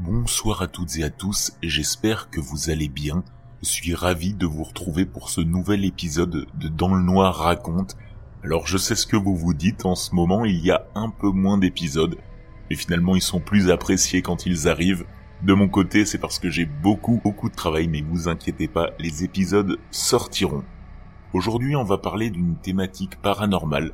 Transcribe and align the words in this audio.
Bonsoir 0.00 0.62
à 0.62 0.68
toutes 0.68 0.96
et 0.98 1.02
à 1.02 1.10
tous, 1.10 1.54
j'espère 1.60 2.30
que 2.30 2.38
vous 2.38 2.70
allez 2.70 2.88
bien. 2.88 3.24
Je 3.62 3.68
suis 3.68 3.96
ravi 3.96 4.32
de 4.32 4.46
vous 4.46 4.62
retrouver 4.62 5.04
pour 5.06 5.28
ce 5.28 5.40
nouvel 5.40 5.84
épisode 5.84 6.46
de 6.54 6.68
Dans 6.68 6.94
le 6.94 7.02
Noir 7.02 7.34
raconte. 7.34 7.96
Alors 8.44 8.68
je 8.68 8.78
sais 8.78 8.94
ce 8.94 9.08
que 9.08 9.16
vous 9.16 9.34
vous 9.34 9.54
dites, 9.54 9.86
en 9.86 9.96
ce 9.96 10.14
moment 10.14 10.44
il 10.44 10.64
y 10.64 10.70
a 10.70 10.86
un 10.94 11.10
peu 11.10 11.30
moins 11.30 11.58
d'épisodes, 11.58 12.16
mais 12.70 12.76
finalement 12.76 13.16
ils 13.16 13.22
sont 13.22 13.40
plus 13.40 13.72
appréciés 13.72 14.22
quand 14.22 14.46
ils 14.46 14.68
arrivent. 14.68 15.04
De 15.42 15.52
mon 15.52 15.68
côté 15.68 16.04
c'est 16.04 16.18
parce 16.18 16.38
que 16.38 16.48
j'ai 16.48 16.64
beaucoup 16.64 17.20
beaucoup 17.24 17.48
de 17.48 17.56
travail, 17.56 17.88
mais 17.88 18.02
vous 18.02 18.28
inquiétez 18.28 18.68
pas, 18.68 18.90
les 19.00 19.24
épisodes 19.24 19.80
sortiront. 19.90 20.62
Aujourd'hui 21.32 21.74
on 21.74 21.82
va 21.82 21.98
parler 21.98 22.30
d'une 22.30 22.54
thématique 22.54 23.20
paranormale. 23.20 23.90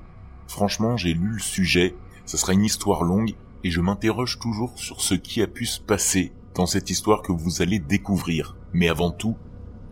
Franchement 0.49 0.99
j'ai 0.99 1.15
lu 1.15 1.29
le 1.29 1.39
sujet, 1.39 1.95
ça 2.27 2.37
sera 2.37 2.53
une 2.53 2.65
histoire 2.65 3.05
longue, 3.05 3.35
et 3.65 3.71
je 3.71 3.81
m'interroge 3.81 4.39
toujours 4.39 4.79
sur 4.79 5.01
ce 5.01 5.15
qui 5.15 5.43
a 5.43 5.47
pu 5.47 5.65
se 5.65 5.81
passer 5.81 6.33
dans 6.55 6.67
cette 6.67 6.91
histoire 6.91 7.23
que 7.23 7.33
vous 7.33 7.63
allez 7.63 7.81
découvrir. 7.81 8.57
Mais 8.73 8.89
avant 8.89 9.11
tout, 9.11 9.37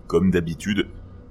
comme 0.07 0.31
d'habitude, 0.31 0.89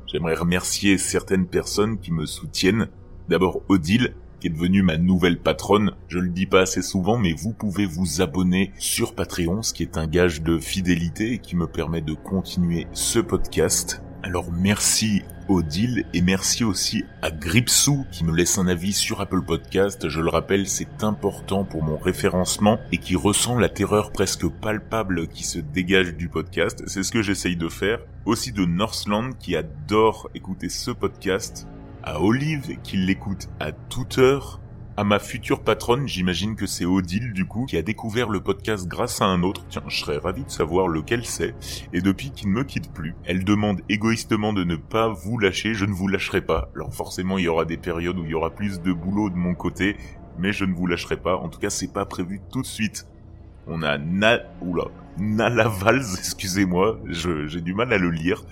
j'aimerais 0.07 0.35
remercier 0.35 0.97
certaines 0.97 1.47
personnes 1.47 1.99
qui 1.99 2.11
me 2.11 2.25
soutiennent. 2.25 2.89
D'abord 3.29 3.61
Odile, 3.69 4.15
qui 4.39 4.47
est 4.47 4.49
devenue 4.49 4.81
ma 4.81 4.97
nouvelle 4.97 5.39
patronne. 5.39 5.91
Je 6.07 6.17
le 6.17 6.29
dis 6.29 6.47
pas 6.47 6.61
assez 6.61 6.81
souvent, 6.81 7.17
mais 7.17 7.33
vous 7.33 7.53
pouvez 7.53 7.85
vous 7.85 8.21
abonner 8.21 8.71
sur 8.79 9.13
Patreon, 9.13 9.61
ce 9.61 9.73
qui 9.73 9.83
est 9.83 9.97
un 9.97 10.07
gage 10.07 10.41
de 10.41 10.57
fidélité 10.57 11.33
et 11.33 11.39
qui 11.39 11.55
me 11.55 11.67
permet 11.67 12.01
de 12.01 12.15
continuer 12.15 12.87
ce 12.91 13.19
podcast. 13.19 14.01
Alors 14.23 14.51
merci 14.51 15.23
Odile 15.47 16.05
et 16.13 16.21
merci 16.21 16.63
aussi 16.63 17.03
à 17.23 17.31
Gripsou 17.31 18.05
qui 18.11 18.23
me 18.23 18.35
laisse 18.35 18.59
un 18.59 18.67
avis 18.67 18.93
sur 18.93 19.19
Apple 19.19 19.41
Podcast. 19.41 20.07
Je 20.09 20.21
le 20.21 20.29
rappelle, 20.29 20.67
c'est 20.67 21.03
important 21.03 21.63
pour 21.63 21.81
mon 21.81 21.97
référencement 21.97 22.79
et 22.91 22.97
qui 22.97 23.15
ressent 23.15 23.57
la 23.57 23.67
terreur 23.67 24.11
presque 24.11 24.47
palpable 24.47 25.27
qui 25.27 25.43
se 25.43 25.57
dégage 25.57 26.13
du 26.13 26.29
podcast. 26.29 26.83
C'est 26.85 27.01
ce 27.01 27.11
que 27.11 27.23
j'essaye 27.23 27.55
de 27.55 27.67
faire. 27.67 27.99
Aussi 28.25 28.51
de 28.51 28.63
Northland 28.63 29.31
qui 29.39 29.55
adore 29.55 30.29
écouter 30.35 30.69
ce 30.69 30.91
podcast. 30.91 31.67
À 32.03 32.21
Olive 32.21 32.77
qui 32.83 32.97
l'écoute 32.97 33.49
à 33.59 33.71
toute 33.71 34.19
heure 34.19 34.60
à 35.01 35.03
ma 35.03 35.17
future 35.17 35.63
patronne, 35.63 36.07
j'imagine 36.07 36.55
que 36.55 36.67
c'est 36.67 36.85
Odile 36.85 37.33
du 37.33 37.45
coup, 37.45 37.65
qui 37.65 37.75
a 37.75 37.81
découvert 37.81 38.29
le 38.29 38.39
podcast 38.39 38.87
grâce 38.87 39.19
à 39.19 39.25
un 39.25 39.41
autre. 39.41 39.65
Tiens, 39.67 39.81
je 39.87 39.99
serais 39.99 40.19
ravi 40.19 40.43
de 40.43 40.51
savoir 40.51 40.87
lequel 40.87 41.25
c'est. 41.25 41.55
Et 41.91 42.01
depuis 42.01 42.29
qu'il 42.29 42.49
ne 42.49 42.53
me 42.53 42.63
quitte 42.63 42.93
plus, 42.93 43.15
elle 43.25 43.43
demande 43.43 43.81
égoïstement 43.89 44.53
de 44.53 44.63
ne 44.63 44.75
pas 44.75 45.07
vous 45.07 45.39
lâcher, 45.39 45.73
je 45.73 45.85
ne 45.85 45.91
vous 45.91 46.07
lâcherai 46.07 46.41
pas. 46.41 46.69
Alors 46.75 46.93
forcément, 46.93 47.39
il 47.39 47.45
y 47.45 47.47
aura 47.47 47.65
des 47.65 47.77
périodes 47.77 48.19
où 48.19 48.25
il 48.25 48.29
y 48.29 48.35
aura 48.35 48.51
plus 48.51 48.79
de 48.79 48.93
boulot 48.93 49.31
de 49.31 49.37
mon 49.37 49.55
côté, 49.55 49.97
mais 50.37 50.53
je 50.53 50.65
ne 50.65 50.75
vous 50.75 50.85
lâcherai 50.85 51.17
pas. 51.17 51.35
En 51.35 51.49
tout 51.49 51.57
cas, 51.57 51.71
c'est 51.71 51.91
pas 51.91 52.05
prévu 52.05 52.39
tout 52.51 52.61
de 52.61 52.67
suite. 52.67 53.07
On 53.73 53.83
a 53.83 53.97
Na... 53.97 54.39
Oula. 54.61 54.83
Nalavals, 55.17 56.03
excusez-moi, 56.17 56.99
j'ai 57.05 57.61
du 57.61 57.73
mal 57.73 57.93
à 57.93 57.97
le 57.97 58.11
lire. 58.11 58.43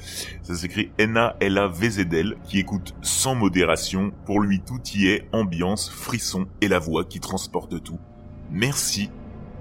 Ça 0.44 0.56
s'écrit 0.56 0.92
N-A-L-A-V-Z-L, 0.98 2.38
qui 2.46 2.60
écoute 2.60 2.96
sans 3.02 3.36
modération. 3.36 4.14
Pour 4.26 4.40
lui, 4.40 4.62
tout 4.62 4.80
y 4.96 5.08
est, 5.08 5.28
ambiance, 5.34 5.90
frisson 5.90 6.48
et 6.62 6.70
la 6.70 6.80
voix 6.80 7.04
qui 7.04 7.20
transporte 7.20 7.84
tout. 7.84 8.00
Merci. 8.50 9.12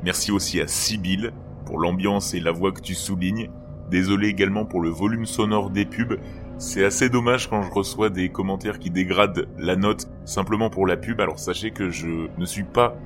Merci 0.05 0.31
aussi 0.31 0.61
à 0.61 0.69
Sibyl 0.69 1.33
pour 1.67 1.81
l'ambiance 1.81 2.35
et 2.35 2.41
la 2.41 2.53
voix 2.53 2.71
que 2.71 2.81
tu 2.81 2.95
soulignes. 2.95 3.51
Désolé 3.91 4.29
également 4.29 4.65
pour 4.65 4.81
le 4.81 4.91
volume 4.91 5.27
sonore 5.27 5.71
des 5.71 5.87
pubs. 5.87 6.21
C'est 6.59 6.85
assez 6.85 7.09
dommage 7.09 7.49
quand 7.49 7.63
je 7.63 7.71
reçois 7.71 8.11
des 8.11 8.29
commentaires 8.29 8.79
qui 8.79 8.91
dégradent 8.91 9.49
la 9.59 9.75
note 9.75 10.09
simplement 10.25 10.71
pour 10.71 10.87
la 10.87 10.97
pub. 10.97 11.21
Alors 11.21 11.41
sachez 11.41 11.73
que 11.73 11.91
je 11.91 12.29
ne 12.37 12.45
suis 12.45 12.65
pas 12.65 12.97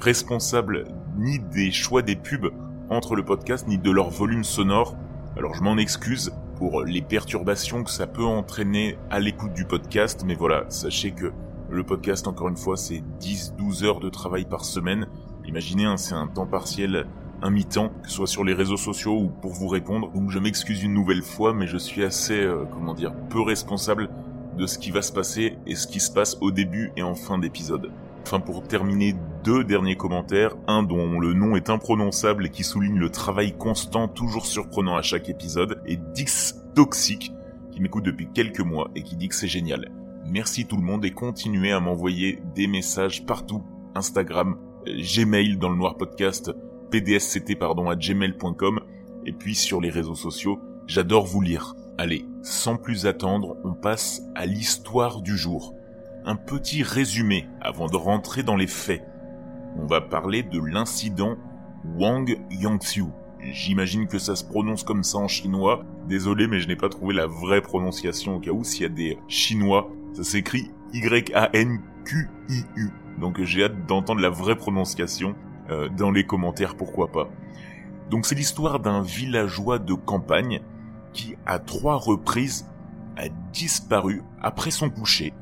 responsable 0.00 0.84
ni 1.16 1.38
des 1.38 1.70
choix 1.70 2.02
des 2.02 2.16
pubs 2.16 2.52
entre 2.90 3.14
le 3.16 3.24
podcast 3.24 3.66
ni 3.68 3.78
de 3.78 3.90
leur 3.90 4.10
volume 4.10 4.44
sonore. 4.44 4.96
Alors 5.36 5.54
je 5.54 5.62
m'en 5.62 5.76
excuse 5.76 6.32
pour 6.56 6.82
les 6.82 7.02
perturbations 7.02 7.84
que 7.84 7.90
ça 7.90 8.06
peut 8.06 8.24
entraîner 8.24 8.98
à 9.10 9.18
l'écoute 9.18 9.52
du 9.52 9.64
podcast, 9.64 10.24
mais 10.26 10.34
voilà, 10.34 10.64
sachez 10.68 11.12
que 11.12 11.32
le 11.70 11.84
podcast, 11.84 12.28
encore 12.28 12.48
une 12.48 12.56
fois, 12.56 12.76
c'est 12.76 13.02
10-12 13.20 13.84
heures 13.84 14.00
de 14.00 14.10
travail 14.10 14.44
par 14.44 14.64
semaine. 14.64 15.06
Imaginez, 15.46 15.86
hein, 15.86 15.96
c'est 15.96 16.14
un 16.14 16.26
temps 16.26 16.46
partiel, 16.46 17.06
un 17.40 17.50
mi-temps, 17.50 17.88
que 18.02 18.08
ce 18.08 18.16
soit 18.16 18.26
sur 18.26 18.44
les 18.44 18.52
réseaux 18.52 18.76
sociaux 18.76 19.18
ou 19.18 19.28
pour 19.28 19.52
vous 19.52 19.68
répondre. 19.68 20.12
Donc 20.12 20.30
je 20.30 20.38
m'excuse 20.38 20.82
une 20.82 20.92
nouvelle 20.92 21.22
fois, 21.22 21.54
mais 21.54 21.66
je 21.66 21.78
suis 21.78 22.04
assez, 22.04 22.38
euh, 22.38 22.64
comment 22.70 22.92
dire, 22.92 23.14
peu 23.30 23.40
responsable 23.40 24.10
de 24.58 24.66
ce 24.66 24.78
qui 24.78 24.90
va 24.90 25.00
se 25.00 25.12
passer 25.12 25.56
et 25.66 25.74
ce 25.74 25.86
qui 25.86 25.98
se 25.98 26.12
passe 26.12 26.36
au 26.42 26.50
début 26.50 26.92
et 26.96 27.02
en 27.02 27.14
fin 27.14 27.38
d'épisode. 27.38 27.90
Enfin, 28.24 28.40
pour 28.40 28.62
terminer, 28.62 29.14
deux 29.44 29.64
derniers 29.64 29.96
commentaires, 29.96 30.54
un 30.66 30.82
dont 30.82 31.18
le 31.18 31.34
nom 31.34 31.56
est 31.56 31.68
imprononçable 31.68 32.46
et 32.46 32.50
qui 32.50 32.62
souligne 32.62 32.98
le 32.98 33.10
travail 33.10 33.52
constant 33.52 34.08
toujours 34.08 34.46
surprenant 34.46 34.96
à 34.96 35.02
chaque 35.02 35.28
épisode, 35.28 35.82
et 35.86 35.96
Dix 35.96 36.62
Toxic, 36.74 37.32
qui 37.72 37.80
m'écoute 37.80 38.04
depuis 38.04 38.28
quelques 38.32 38.60
mois 38.60 38.90
et 38.94 39.02
qui 39.02 39.16
dit 39.16 39.28
que 39.28 39.34
c'est 39.34 39.48
génial. 39.48 39.90
Merci 40.24 40.66
tout 40.66 40.76
le 40.76 40.82
monde 40.82 41.04
et 41.04 41.10
continuez 41.10 41.72
à 41.72 41.80
m'envoyer 41.80 42.38
des 42.54 42.68
messages 42.68 43.26
partout, 43.26 43.64
Instagram, 43.94 44.56
Gmail 44.86 45.58
dans 45.58 45.68
le 45.68 45.76
noir 45.76 45.96
podcast, 45.96 46.52
pdsct 46.90 47.58
pardon 47.58 47.90
à 47.90 47.96
gmail.com, 47.96 48.80
et 49.26 49.32
puis 49.32 49.54
sur 49.54 49.80
les 49.80 49.90
réseaux 49.90 50.14
sociaux, 50.14 50.60
j'adore 50.86 51.26
vous 51.26 51.40
lire. 51.40 51.74
Allez, 51.98 52.24
sans 52.42 52.76
plus 52.76 53.06
attendre, 53.06 53.56
on 53.64 53.74
passe 53.74 54.22
à 54.34 54.46
l'histoire 54.46 55.20
du 55.20 55.36
jour 55.36 55.74
un 56.24 56.36
petit 56.36 56.82
résumé 56.82 57.48
avant 57.60 57.86
de 57.86 57.96
rentrer 57.96 58.42
dans 58.42 58.56
les 58.56 58.66
faits. 58.66 59.04
On 59.76 59.86
va 59.86 60.00
parler 60.00 60.42
de 60.42 60.60
l'incident 60.60 61.36
Wang 61.96 62.38
Yangxiu. 62.50 63.06
J'imagine 63.40 64.06
que 64.06 64.18
ça 64.18 64.36
se 64.36 64.44
prononce 64.44 64.84
comme 64.84 65.02
ça 65.02 65.18
en 65.18 65.28
chinois. 65.28 65.84
Désolé, 66.08 66.46
mais 66.46 66.60
je 66.60 66.68
n'ai 66.68 66.76
pas 66.76 66.88
trouvé 66.88 67.14
la 67.14 67.26
vraie 67.26 67.60
prononciation 67.60 68.36
au 68.36 68.40
cas 68.40 68.52
où 68.52 68.62
s'il 68.62 68.82
y 68.82 68.86
a 68.86 68.88
des 68.88 69.18
chinois. 69.26 69.90
Ça 70.12 70.22
s'écrit 70.22 70.70
Y-A-N-Q-I-U. 70.92 72.90
Donc 73.18 73.42
j'ai 73.42 73.64
hâte 73.64 73.86
d'entendre 73.86 74.20
la 74.20 74.30
vraie 74.30 74.56
prononciation 74.56 75.34
euh, 75.70 75.88
dans 75.88 76.10
les 76.10 76.24
commentaires, 76.24 76.76
pourquoi 76.76 77.10
pas. 77.10 77.28
Donc 78.10 78.26
c'est 78.26 78.34
l'histoire 78.34 78.78
d'un 78.78 79.02
villageois 79.02 79.78
de 79.78 79.94
campagne 79.94 80.60
qui, 81.12 81.34
à 81.46 81.58
trois 81.58 81.96
reprises, 81.96 82.68
a 83.16 83.28
disparu 83.52 84.22
après 84.40 84.70
son 84.70 84.88
coucher 84.88 85.32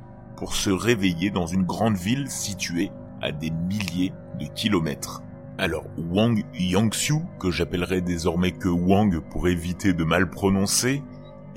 pour 0.41 0.55
se 0.55 0.71
réveiller 0.71 1.31
dans 1.31 1.47
une 1.47 1.65
grande 1.65 1.99
ville 1.99 2.31
située 2.31 2.91
à 3.21 3.31
des 3.31 3.51
milliers 3.51 4.15
de 4.41 4.47
kilomètres. 4.47 5.23
Alors 5.59 5.85
Wang 5.99 6.43
Yangxiu, 6.59 7.17
que 7.39 7.51
j'appellerai 7.51 8.01
désormais 8.01 8.53
que 8.53 8.71
Wang 8.71 9.21
pour 9.21 9.49
éviter 9.49 9.93
de 9.93 10.03
mal 10.03 10.31
prononcer, 10.31 11.03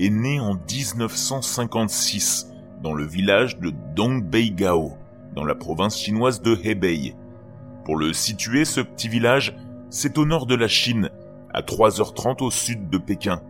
est 0.00 0.10
né 0.10 0.38
en 0.38 0.56
1956 0.56 2.52
dans 2.82 2.92
le 2.92 3.06
village 3.06 3.58
de 3.58 3.72
Dongbeigao, 3.96 4.98
dans 5.34 5.46
la 5.46 5.54
province 5.54 5.98
chinoise 5.98 6.42
de 6.42 6.54
Hebei. 6.62 7.16
Pour 7.86 7.96
le 7.96 8.12
situer, 8.12 8.66
ce 8.66 8.82
petit 8.82 9.08
village, 9.08 9.56
c'est 9.88 10.18
au 10.18 10.26
nord 10.26 10.44
de 10.44 10.56
la 10.56 10.68
Chine, 10.68 11.08
à 11.54 11.62
3h30 11.62 12.44
au 12.44 12.50
sud 12.50 12.90
de 12.90 12.98
Pékin. 12.98 13.40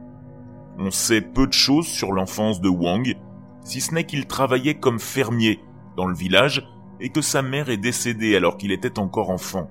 On 0.79 0.93
sait 0.93 1.23
peu 1.23 1.49
de 1.49 1.53
choses 1.53 1.89
sur 1.89 2.13
l'enfance 2.13 2.61
de 2.61 2.69
Wang, 2.69 3.17
si 3.65 3.81
ce 3.81 3.95
n'est 3.95 4.05
qu'il 4.05 4.27
travaillait 4.27 4.75
comme 4.75 5.01
fermier 5.01 5.61
dans 5.97 6.07
le 6.07 6.15
village 6.15 6.69
et 7.01 7.09
que 7.09 7.23
sa 7.23 7.43
mère 7.43 7.71
est 7.71 7.77
décédée 7.77 8.37
alors 8.37 8.57
qu'il 8.57 8.73
était 8.73 8.99
encore 8.99 9.31
enfant. 9.31 9.69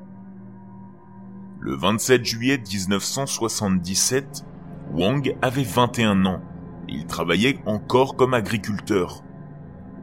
Le 1.60 1.76
27 1.76 2.26
juillet 2.26 2.58
1977, 2.58 4.46
Wang 4.92 5.36
avait 5.42 5.64
21 5.64 6.26
ans 6.26 6.42
et 6.90 6.94
il 6.94 7.06
travaillait 7.06 7.60
encore 7.66 8.18
comme 8.18 8.34
agriculteur. 8.34 9.24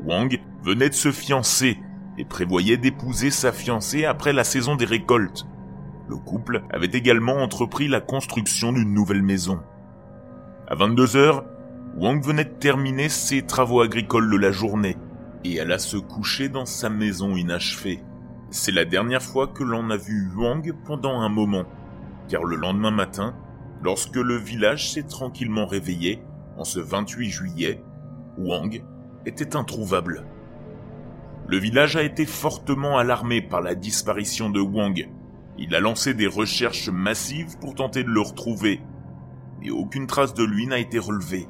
Wang 0.04 0.40
venait 0.62 0.88
de 0.88 0.94
se 0.94 1.12
fiancer 1.12 1.78
et 2.16 2.24
prévoyait 2.24 2.78
d'épouser 2.78 3.30
sa 3.30 3.52
fiancée 3.52 4.04
après 4.04 4.32
la 4.32 4.44
saison 4.44 4.76
des 4.76 4.86
récoltes. 4.86 5.47
Le 6.09 6.16
couple 6.16 6.62
avait 6.70 6.86
également 6.86 7.36
entrepris 7.36 7.88
la 7.88 8.00
construction 8.00 8.72
d'une 8.72 8.94
nouvelle 8.94 9.22
maison. 9.22 9.60
À 10.68 10.74
22 10.74 11.16
heures, 11.16 11.44
Wang 12.00 12.24
venait 12.24 12.47
de 12.47 12.48
terminer 12.48 13.10
ses 13.10 13.42
travaux 13.42 13.82
agricoles 13.82 14.30
de 14.30 14.38
la 14.38 14.52
journée 14.52 14.97
et 15.44 15.60
alla 15.60 15.78
se 15.78 15.98
coucher 15.98 16.48
dans 16.48 16.64
sa 16.64 16.88
maison 16.88 17.36
inachevée. 17.36 18.02
C'est 18.48 18.72
la 18.72 18.86
dernière 18.86 19.20
fois 19.20 19.48
que 19.48 19.62
l'on 19.62 19.91
a 19.91 19.98
vu 19.98 20.30
Wang 20.34 20.72
pendant 20.86 21.20
un 21.20 21.28
moment, 21.28 21.66
car 22.26 22.44
le 22.44 22.56
lendemain 22.56 22.91
matin, 22.91 23.34
lorsque 23.82 24.16
le 24.16 24.36
village 24.36 24.91
s'est 24.91 25.02
tranquillement 25.02 25.66
réveillé, 25.66 26.22
en 26.56 26.64
ce 26.64 26.80
28 26.80 27.28
juillet, 27.28 27.84
Wang 28.38 28.82
était 29.26 29.54
introuvable. 29.54 30.24
Le 31.48 31.58
village 31.58 31.96
a 31.96 32.03
été 32.03 32.24
fortement 32.24 32.96
alarmé 32.96 33.42
par 33.42 33.60
la 33.60 33.74
disparition 33.74 34.48
de 34.48 34.60
Wang. 34.60 35.06
Il 35.58 35.74
a 35.74 35.80
lancé 35.80 36.14
des 36.14 36.28
recherches 36.28 36.88
massives 36.88 37.58
pour 37.58 37.74
tenter 37.74 38.04
de 38.04 38.08
le 38.08 38.22
retrouver, 38.22 38.80
mais 39.60 39.68
aucune 39.68 40.06
trace 40.06 40.32
de 40.32 40.44
lui 40.44 40.66
n'a 40.66 40.78
été 40.78 40.98
relevée. 40.98 41.46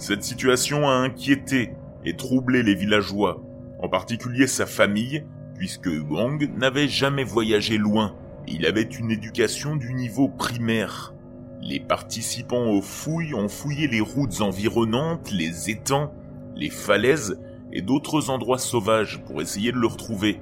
Cette 0.00 0.22
situation 0.22 0.88
a 0.88 0.92
inquiété 0.92 1.74
et 2.06 2.16
troublé 2.16 2.62
les 2.62 2.74
villageois, 2.74 3.42
en 3.82 3.90
particulier 3.90 4.46
sa 4.46 4.64
famille, 4.64 5.26
puisque 5.54 5.90
Wang 6.08 6.42
n'avait 6.56 6.88
jamais 6.88 7.22
voyagé 7.22 7.76
loin 7.76 8.16
Il 8.48 8.64
avait 8.64 8.80
une 8.80 9.10
éducation 9.10 9.76
du 9.76 9.92
niveau 9.92 10.26
primaire. 10.26 11.12
Les 11.60 11.80
participants 11.80 12.70
aux 12.70 12.80
fouilles 12.80 13.34
ont 13.34 13.50
fouillé 13.50 13.88
les 13.88 14.00
routes 14.00 14.40
environnantes, 14.40 15.30
les 15.32 15.68
étangs, 15.68 16.14
les 16.56 16.70
falaises 16.70 17.38
et 17.70 17.82
d'autres 17.82 18.30
endroits 18.30 18.58
sauvages 18.58 19.22
pour 19.26 19.42
essayer 19.42 19.70
de 19.70 19.76
le 19.76 19.86
retrouver. 19.86 20.40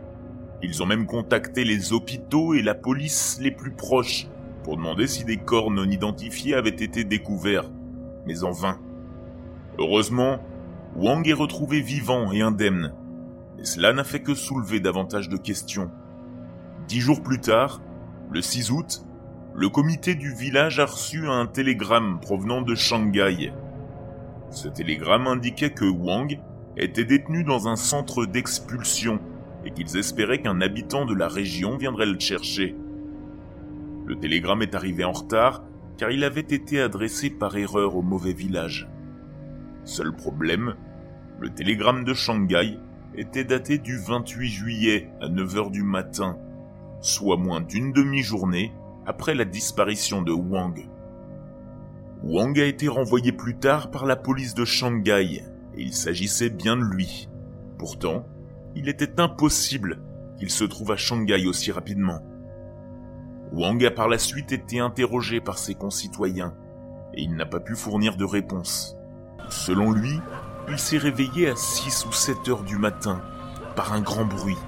Ils 0.63 0.85
ont 0.85 0.87
même 0.87 1.07
contacté 1.07 1.65
les 1.65 1.93
hôpitaux 1.93 2.55
et 2.55 2.63
la 2.63 2.77
police 2.77 3.41
les 3.43 3.51
plus 3.51 3.73
proches 3.73 4.29
pour 4.63 4.77
demander 4.77 5.09
si 5.09 5.25
des 5.25 5.37
corps 5.37 5.73
non 5.73 5.91
identifiés 5.91 6.55
avaient 6.55 6.71
été 6.71 7.03
découverts, 7.03 7.73
mais 8.25 8.45
en 8.45 8.53
vain. 8.53 8.79
Heureusement, 9.79 10.41
Wang 10.97 11.27
est 11.29 11.33
retrouvé 11.33 11.81
vivant 11.81 12.33
et 12.33 12.43
indemne, 12.43 12.93
et 13.61 13.65
cela 13.65 13.93
n'a 13.93 14.03
fait 14.03 14.21
que 14.21 14.35
soulever 14.35 14.81
davantage 14.81 15.29
de 15.29 15.37
questions. 15.37 15.91
Dix 16.89 17.01
jours 17.01 17.23
plus 17.23 17.41
tard, 17.41 17.81
le 18.33 18.43
6 18.43 18.73
août, 18.73 19.05
le 19.55 19.69
comité 19.69 20.17
du 20.17 20.35
village 20.35 20.81
a 20.81 20.87
reçu 20.87 21.29
un 21.29 21.47
télégramme 21.47 22.19
provenant 22.21 22.63
de 22.63 22.75
Shanghai. 22.75 23.53
Ce 24.51 24.67
télégramme 24.67 25.29
indiquait 25.29 25.71
que 25.71 25.85
Wang 25.85 26.41
était 26.77 27.05
détenu 27.05 27.45
dans 27.45 27.69
un 27.69 27.77
centre 27.77 28.27
d'expulsion 28.27 29.21
et 29.65 29.71
qu'ils 29.71 29.97
espéraient 29.97 30.41
qu'un 30.41 30.61
habitant 30.61 31.05
de 31.05 31.15
la 31.15 31.29
région 31.29 31.77
viendrait 31.77 32.07
le 32.07 32.19
chercher. 32.19 32.75
Le 34.07 34.17
télégramme 34.17 34.63
est 34.63 34.75
arrivé 34.75 35.05
en 35.05 35.13
retard 35.13 35.63
car 35.99 36.11
il 36.11 36.25
avait 36.25 36.41
été 36.41 36.81
adressé 36.81 37.31
par 37.31 37.57
erreur 37.57 37.97
au 37.97 38.03
mauvais 38.03 38.33
village. 38.33 38.89
Seul 39.89 40.15
problème, 40.15 40.75
le 41.41 41.49
télégramme 41.49 42.05
de 42.05 42.13
Shanghai 42.13 42.79
était 43.15 43.45
daté 43.45 43.79
du 43.79 43.97
28 43.97 44.47
juillet 44.47 45.11
à 45.23 45.29
9h 45.29 45.71
du 45.71 45.83
matin, 45.83 46.37
soit 47.01 47.39
moins 47.39 47.63
d'une 47.63 47.95
demi-journée 47.95 48.71
après 49.07 49.35
la 49.35 49.47
disparition 49.47 50.21
de 50.21 50.31
Wang. 50.31 50.87
Wang 52.23 52.61
a 52.61 52.67
été 52.67 52.87
renvoyé 52.87 53.33
plus 53.33 53.57
tard 53.57 53.91
par 53.91 54.05
la 54.05 54.17
police 54.17 54.53
de 54.53 54.67
Shanghai, 54.67 55.43
et 55.75 55.83
il 55.83 55.95
s'agissait 55.95 56.51
bien 56.51 56.77
de 56.77 56.85
lui. 56.85 57.31
Pourtant, 57.79 58.27
il 58.77 58.91
était 58.91 59.19
impossible 59.19 60.03
qu'il 60.37 60.51
se 60.51 60.65
trouve 60.65 60.93
à 60.93 60.99
Shanghai 60.99 61.47
aussi 61.47 61.73
rapidement. 61.73 62.21
Wang 63.53 63.83
a 63.87 63.91
par 63.91 64.09
la 64.09 64.19
suite 64.19 64.53
été 64.53 64.81
interrogé 64.81 65.41
par 65.41 65.57
ses 65.57 65.75
concitoyens, 65.75 66.55
et 67.15 67.23
il 67.23 67.35
n'a 67.35 67.47
pas 67.47 67.61
pu 67.61 67.75
fournir 67.75 68.19
de 68.19 68.27
réponse. 68.27 68.98
Selon 69.49 69.93
lui, 69.93 70.21
il 70.69 70.79
s'est 70.79 70.99
réveillé 70.99 71.49
à 71.49 71.57
6 71.57 72.07
ou 72.07 72.13
7 72.13 72.49
heures 72.49 72.63
du 72.63 72.77
matin 72.77 73.23
par 73.75 73.93
un 73.93 74.01
grand 74.01 74.25
bruit, 74.25 74.59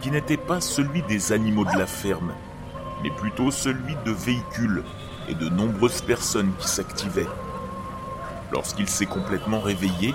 qui 0.00 0.10
n'était 0.10 0.36
pas 0.36 0.60
celui 0.60 1.02
des 1.02 1.32
animaux 1.32 1.64
de 1.64 1.78
la 1.78 1.86
ferme, 1.86 2.32
mais 3.02 3.10
plutôt 3.10 3.50
celui 3.50 3.94
de 4.04 4.10
véhicules 4.10 4.82
et 5.28 5.34
de 5.34 5.48
nombreuses 5.48 6.02
personnes 6.02 6.52
qui 6.58 6.68
s'activaient. 6.68 7.28
Lorsqu'il 8.52 8.88
s'est 8.88 9.06
complètement 9.06 9.60
réveillé, 9.60 10.14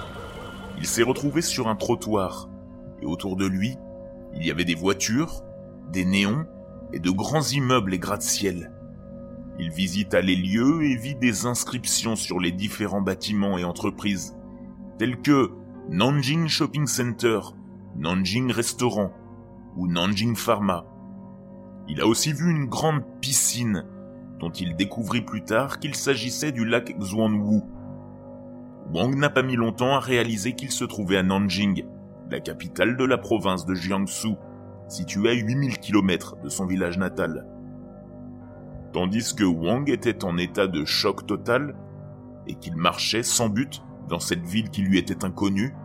il 0.78 0.86
s'est 0.86 1.04
retrouvé 1.04 1.42
sur 1.42 1.68
un 1.68 1.76
trottoir, 1.76 2.50
et 3.02 3.06
autour 3.06 3.38
de 3.38 3.46
lui, 3.46 3.78
il 4.34 4.46
y 4.46 4.52
avait 4.52 4.66
des 4.66 4.76
voitures, 4.76 5.44
des 5.92 6.06
néons 6.06 6.46
et 6.94 7.00
de 7.00 7.10
grands 7.10 7.42
immeubles 7.42 7.94
et 7.94 8.00
gratte-ciel. 8.00 8.72
Il 9.58 9.72
visita 9.72 10.22
les 10.22 10.36
lieux 10.36 10.84
et 10.84 10.96
vit 10.96 11.16
des 11.16 11.46
inscriptions 11.46 12.16
sur 12.16 12.40
les 12.40 12.52
différents 12.52 13.02
bâtiments 13.02 13.58
et 13.58 13.64
entreprises, 13.64 14.36
tels 14.98 15.22
que 15.22 15.52
Nanjing 15.90 16.48
Shopping 16.48 16.88
Center, 16.88 17.40
Nanjing 17.96 18.52
Restaurant 18.52 19.14
ou 19.78 19.88
Nanjing 19.88 20.36
Pharma. 20.36 20.86
Il 21.88 22.02
a 22.02 22.08
aussi 22.08 22.34
vu 22.34 22.50
une 22.50 22.66
grande 22.66 23.04
piscine 23.22 23.86
dont 24.40 24.50
il 24.52 24.76
découvrit 24.76 25.22
plus 25.22 25.44
tard 25.44 25.80
qu'il 25.80 25.96
s'agissait 25.96 26.52
du 26.52 26.66
lac 26.66 26.98
Xuanwu. 27.00 27.62
Wang 28.94 29.16
n'a 29.16 29.30
pas 29.30 29.44
mis 29.44 29.56
longtemps 29.56 29.96
à 29.96 30.00
réaliser 30.00 30.54
qu'il 30.54 30.72
se 30.72 30.84
trouvait 30.84 31.18
à 31.18 31.24
Nanjing, 31.24 31.86
la 32.30 32.40
capitale 32.40 32.98
de 32.98 33.06
la 33.06 33.18
province 33.18 33.66
de 33.66 33.74
Jiangsu, 33.74 34.34
située 34.90 35.30
à 35.30 35.34
8000 35.34 35.80
km 35.80 36.36
de 36.44 36.50
son 36.50 36.66
village 36.66 36.98
natal. 36.98 37.48
Tandis 38.96 39.36
que 39.36 39.44
Wang 39.44 39.90
était 39.90 40.24
en 40.24 40.38
état 40.38 40.68
de 40.68 40.86
choc 40.86 41.28
total 41.28 41.76
et 42.48 42.56
qu'il 42.56 42.78
marchait 42.78 43.24
sans 43.24 43.50
but 43.50 43.84
dans 44.08 44.22
cette 44.22 44.46
ville 44.46 44.70
qui 44.70 44.84
lui 44.84 44.98
était 44.98 45.26
inconnue, 45.26 45.76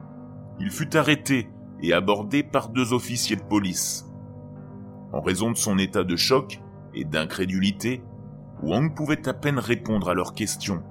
il 0.61 0.71
fut 0.71 0.97
arrêté 0.97 1.51
et 1.83 1.93
abordé 1.93 2.45
par 2.45 2.69
deux 2.69 2.93
officiers 2.93 3.35
de 3.35 3.43
police. 3.43 4.07
En 5.13 5.21
raison 5.23 5.51
de 5.51 5.57
son 5.57 5.77
état 5.77 6.05
de 6.05 6.15
choc 6.15 6.61
et 6.95 7.05
d'incrédulité, 7.05 8.05
Wang 8.63 8.95
pouvait 8.95 9.27
à 9.29 9.35
peine 9.35 9.59
répondre 9.59 10.09
à 10.09 10.15
leurs 10.15 10.33
questions. 10.33 10.85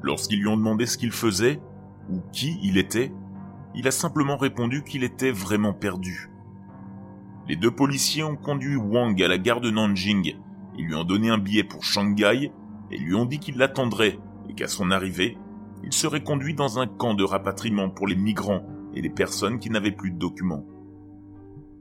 Lorsqu'ils 0.00 0.40
lui 0.40 0.48
ont 0.48 0.56
demandé 0.56 0.86
ce 0.86 0.96
qu'il 0.96 1.12
faisait, 1.12 1.60
ou 2.08 2.22
qui 2.32 2.58
il 2.62 2.78
était, 2.78 3.12
il 3.74 3.86
a 3.86 3.90
simplement 3.90 4.38
répondu 4.38 4.84
qu'il 4.84 5.04
était 5.04 5.32
vraiment 5.32 5.74
perdu. 5.74 6.30
Les 7.46 7.56
deux 7.56 7.72
policiers 7.72 8.22
ont 8.22 8.36
conduit 8.36 8.76
Wang 8.76 9.22
à 9.22 9.28
la 9.28 9.36
gare 9.36 9.60
de 9.60 9.70
Nanjing, 9.70 10.34
ils 10.78 10.86
lui 10.86 10.94
ont 10.94 11.04
donné 11.04 11.30
un 11.30 11.38
billet 11.38 11.64
pour 11.64 11.84
Shanghai 11.84 12.52
et 12.90 12.98
lui 12.98 13.14
ont 13.14 13.26
dit 13.26 13.38
qu'il 13.38 13.56
l'attendrait 13.56 14.18
et 14.48 14.54
qu'à 14.54 14.68
son 14.68 14.90
arrivée, 14.90 15.36
il 15.84 15.92
serait 15.92 16.22
conduit 16.22 16.54
dans 16.54 16.78
un 16.78 16.86
camp 16.86 17.14
de 17.14 17.24
rapatriement 17.24 17.90
pour 17.90 18.06
les 18.06 18.16
migrants 18.16 18.66
et 18.94 19.02
les 19.02 19.10
personnes 19.10 19.58
qui 19.58 19.70
n'avaient 19.70 19.92
plus 19.92 20.10
de 20.10 20.18
documents. 20.18 20.64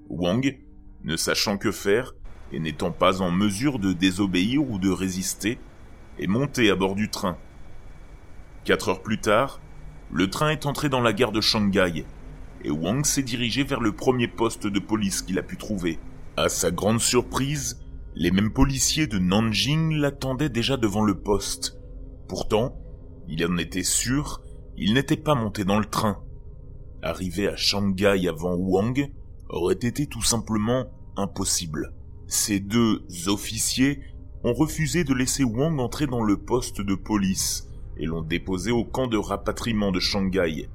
Wang, 0.10 0.60
ne 1.04 1.16
sachant 1.16 1.58
que 1.58 1.72
faire 1.72 2.14
et 2.52 2.60
n'étant 2.60 2.92
pas 2.92 3.22
en 3.22 3.32
mesure 3.32 3.80
de 3.80 3.94
désobéir 3.94 4.62
ou 4.70 4.78
de 4.78 4.90
résister, 4.90 5.60
est 6.20 6.28
monté 6.28 6.70
à 6.70 6.76
bord 6.76 6.96
du 6.96 7.10
train. 7.10 7.38
Quatre 8.64 8.90
heures 8.90 9.02
plus 9.02 9.20
tard, 9.20 9.60
le 10.12 10.30
train 10.30 10.50
est 10.50 10.66
entré 10.66 10.90
dans 10.90 11.02
la 11.02 11.14
gare 11.14 11.32
de 11.32 11.42
Shanghai 11.42 12.06
et 12.64 12.72
Wang 12.72 13.06
s'est 13.06 13.24
dirigé 13.24 13.64
vers 13.64 13.80
le 13.80 13.92
premier 13.92 14.28
poste 14.28 14.68
de 14.68 14.80
police 14.80 15.22
qu'il 15.22 15.38
a 15.38 15.44
pu 15.44 15.58
trouver. 15.58 16.00
À 16.38 16.50
sa 16.50 16.72
grande 16.72 17.00
surprise, 17.00 17.80
les 18.16 18.32
mêmes 18.32 18.54
policiers 18.54 19.08
de 19.08 19.20
Nanjing 19.20 19.94
l'attendaient 19.94 20.50
déjà 20.50 20.78
devant 20.78 21.04
le 21.04 21.20
poste. 21.20 21.78
Pourtant, 22.30 22.78
il 23.28 23.46
en 23.46 23.58
était 23.58 23.84
sûr, 23.84 24.42
il 24.78 24.94
n'était 24.94 25.18
pas 25.18 25.36
monté 25.36 25.66
dans 25.66 25.80
le 25.80 25.86
train. 25.86 26.24
Arriver 27.02 27.50
à 27.50 27.58
Shanghai 27.58 28.28
avant 28.30 28.56
Wang 28.56 29.12
aurait 29.50 29.74
été 29.74 30.08
tout 30.08 30.22
simplement 30.22 30.86
impossible. 31.18 31.94
Ces 32.28 32.62
deux 32.62 33.04
officiers 33.28 34.00
ont 34.44 34.54
refusé 34.54 35.04
de 35.04 35.14
laisser 35.14 35.44
Wang 35.44 35.80
entrer 35.80 36.08
dans 36.08 36.24
le 36.24 36.38
poste 36.38 36.80
de 36.80 36.96
police 36.96 37.68
et 37.98 38.06
l'ont 38.06 38.22
déposé 38.22 38.72
au 38.72 38.86
camp 38.86 39.08
de 39.08 39.18
rapatriement 39.18 39.92
de 39.92 40.00
Shanghai. 40.00 40.70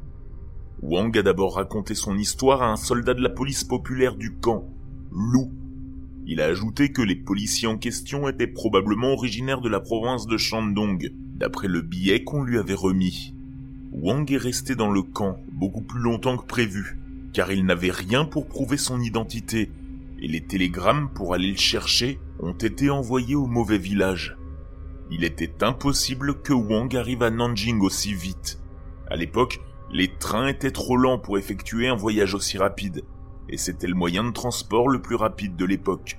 Wang 0.83 1.17
a 1.17 1.23
d'abord 1.23 1.57
raconté 1.57 1.95
son 1.95 2.19
histoire 2.19 2.62
à 2.62 2.71
un 2.71 2.76
soldat 2.76 3.15
de 3.15 3.23
la 3.23 3.29
police 3.31 3.65
populaire 3.65 4.15
du 4.15 4.37
camp, 4.37 4.69
Lou. 5.11 5.53
Il 6.33 6.41
a 6.41 6.45
ajouté 6.45 6.93
que 6.93 7.03
les 7.03 7.17
policiers 7.17 7.67
en 7.67 7.77
question 7.77 8.29
étaient 8.29 8.47
probablement 8.47 9.13
originaires 9.15 9.61
de 9.61 9.69
la 9.69 9.81
province 9.81 10.29
de 10.29 10.37
Shandong, 10.37 11.11
d'après 11.35 11.67
le 11.67 11.81
billet 11.81 12.23
qu'on 12.23 12.45
lui 12.45 12.57
avait 12.57 12.73
remis. 12.73 13.35
Wang 13.91 14.31
est 14.31 14.37
resté 14.37 14.77
dans 14.77 14.93
le 14.93 15.03
camp 15.03 15.41
beaucoup 15.51 15.81
plus 15.81 15.99
longtemps 15.99 16.37
que 16.37 16.47
prévu, 16.47 17.01
car 17.33 17.51
il 17.51 17.67
n'avait 17.67 17.91
rien 17.91 18.25
pour 18.25 18.47
prouver 18.47 18.77
son 18.77 19.01
identité, 19.01 19.73
et 20.21 20.29
les 20.29 20.41
télégrammes 20.41 21.11
pour 21.13 21.35
aller 21.35 21.51
le 21.51 21.57
chercher 21.57 22.21
ont 22.39 22.53
été 22.53 22.91
envoyés 22.91 23.35
au 23.35 23.49
mauvais 23.49 23.79
village. 23.79 24.37
Il 25.11 25.25
était 25.25 25.65
impossible 25.65 26.43
que 26.43 26.53
Wang 26.53 26.95
arrive 26.97 27.25
à 27.25 27.31
Nanjing 27.31 27.81
aussi 27.81 28.15
vite. 28.15 28.61
À 29.11 29.17
l'époque, 29.17 29.59
les 29.91 30.07
trains 30.07 30.47
étaient 30.47 30.71
trop 30.71 30.97
lents 30.97 31.19
pour 31.19 31.39
effectuer 31.39 31.89
un 31.89 31.97
voyage 31.97 32.35
aussi 32.35 32.57
rapide, 32.57 33.03
et 33.50 33.57
c'était 33.57 33.88
le 33.88 33.95
moyen 33.95 34.25
de 34.25 34.30
transport 34.30 34.88
le 34.88 35.02
plus 35.02 35.16
rapide 35.16 35.57
de 35.57 35.64
l'époque. 35.64 36.19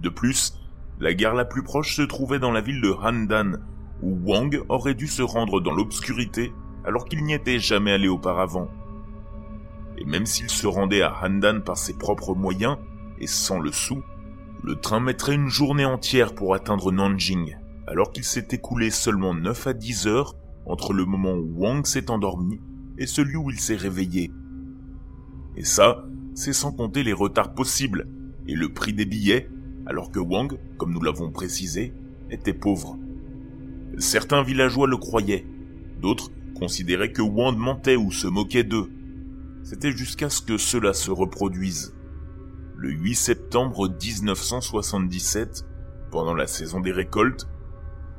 De 0.00 0.10
plus, 0.10 0.58
la 1.00 1.14
gare 1.14 1.34
la 1.34 1.46
plus 1.46 1.62
proche 1.62 1.96
se 1.96 2.02
trouvait 2.02 2.38
dans 2.38 2.52
la 2.52 2.60
ville 2.60 2.82
de 2.82 2.90
Handan, 2.90 3.58
où 4.02 4.18
Wang 4.24 4.62
aurait 4.68 4.94
dû 4.94 5.06
se 5.06 5.22
rendre 5.22 5.60
dans 5.60 5.74
l'obscurité 5.74 6.52
alors 6.84 7.06
qu'il 7.06 7.24
n'y 7.24 7.32
était 7.32 7.58
jamais 7.58 7.92
allé 7.92 8.08
auparavant. 8.08 8.68
Et 9.98 10.04
même 10.04 10.26
s'il 10.26 10.50
se 10.50 10.66
rendait 10.66 11.02
à 11.02 11.14
Handan 11.22 11.62
par 11.62 11.78
ses 11.78 11.94
propres 11.94 12.34
moyens 12.34 12.76
et 13.18 13.26
sans 13.26 13.58
le 13.58 13.72
sou, 13.72 14.02
le 14.62 14.76
train 14.76 15.00
mettrait 15.00 15.34
une 15.34 15.48
journée 15.48 15.86
entière 15.86 16.34
pour 16.34 16.54
atteindre 16.54 16.92
Nanjing, 16.92 17.56
alors 17.86 18.12
qu'il 18.12 18.24
s'est 18.24 18.48
écoulé 18.50 18.90
seulement 18.90 19.34
9 19.34 19.68
à 19.68 19.72
10 19.72 20.06
heures 20.06 20.34
entre 20.66 20.92
le 20.92 21.06
moment 21.06 21.34
où 21.34 21.62
Wang 21.62 21.86
s'est 21.86 22.10
endormi 22.10 22.60
et 22.98 23.06
celui 23.06 23.36
où 23.36 23.50
il 23.50 23.58
s'est 23.58 23.76
réveillé. 23.76 24.30
Et 25.56 25.64
ça, 25.64 26.04
c'est 26.36 26.52
sans 26.52 26.70
compter 26.70 27.02
les 27.02 27.14
retards 27.14 27.54
possibles 27.54 28.06
et 28.46 28.54
le 28.54 28.72
prix 28.72 28.92
des 28.92 29.06
billets, 29.06 29.48
alors 29.86 30.10
que 30.10 30.18
Wang, 30.20 30.58
comme 30.76 30.92
nous 30.92 31.00
l'avons 31.00 31.32
précisé, 31.32 31.94
était 32.30 32.52
pauvre. 32.52 32.98
Certains 33.98 34.42
villageois 34.42 34.86
le 34.86 34.98
croyaient, 34.98 35.46
d'autres 36.00 36.30
considéraient 36.54 37.12
que 37.12 37.22
Wang 37.22 37.56
mentait 37.56 37.96
ou 37.96 38.12
se 38.12 38.26
moquait 38.26 38.64
d'eux. 38.64 38.90
C'était 39.62 39.92
jusqu'à 39.92 40.28
ce 40.28 40.42
que 40.42 40.58
cela 40.58 40.92
se 40.92 41.10
reproduise. 41.10 41.94
le 42.76 42.90
8 42.90 43.14
septembre 43.14 43.88
1977, 43.88 45.64
pendant 46.10 46.34
la 46.34 46.46
saison 46.46 46.80
des 46.80 46.92
récoltes, 46.92 47.48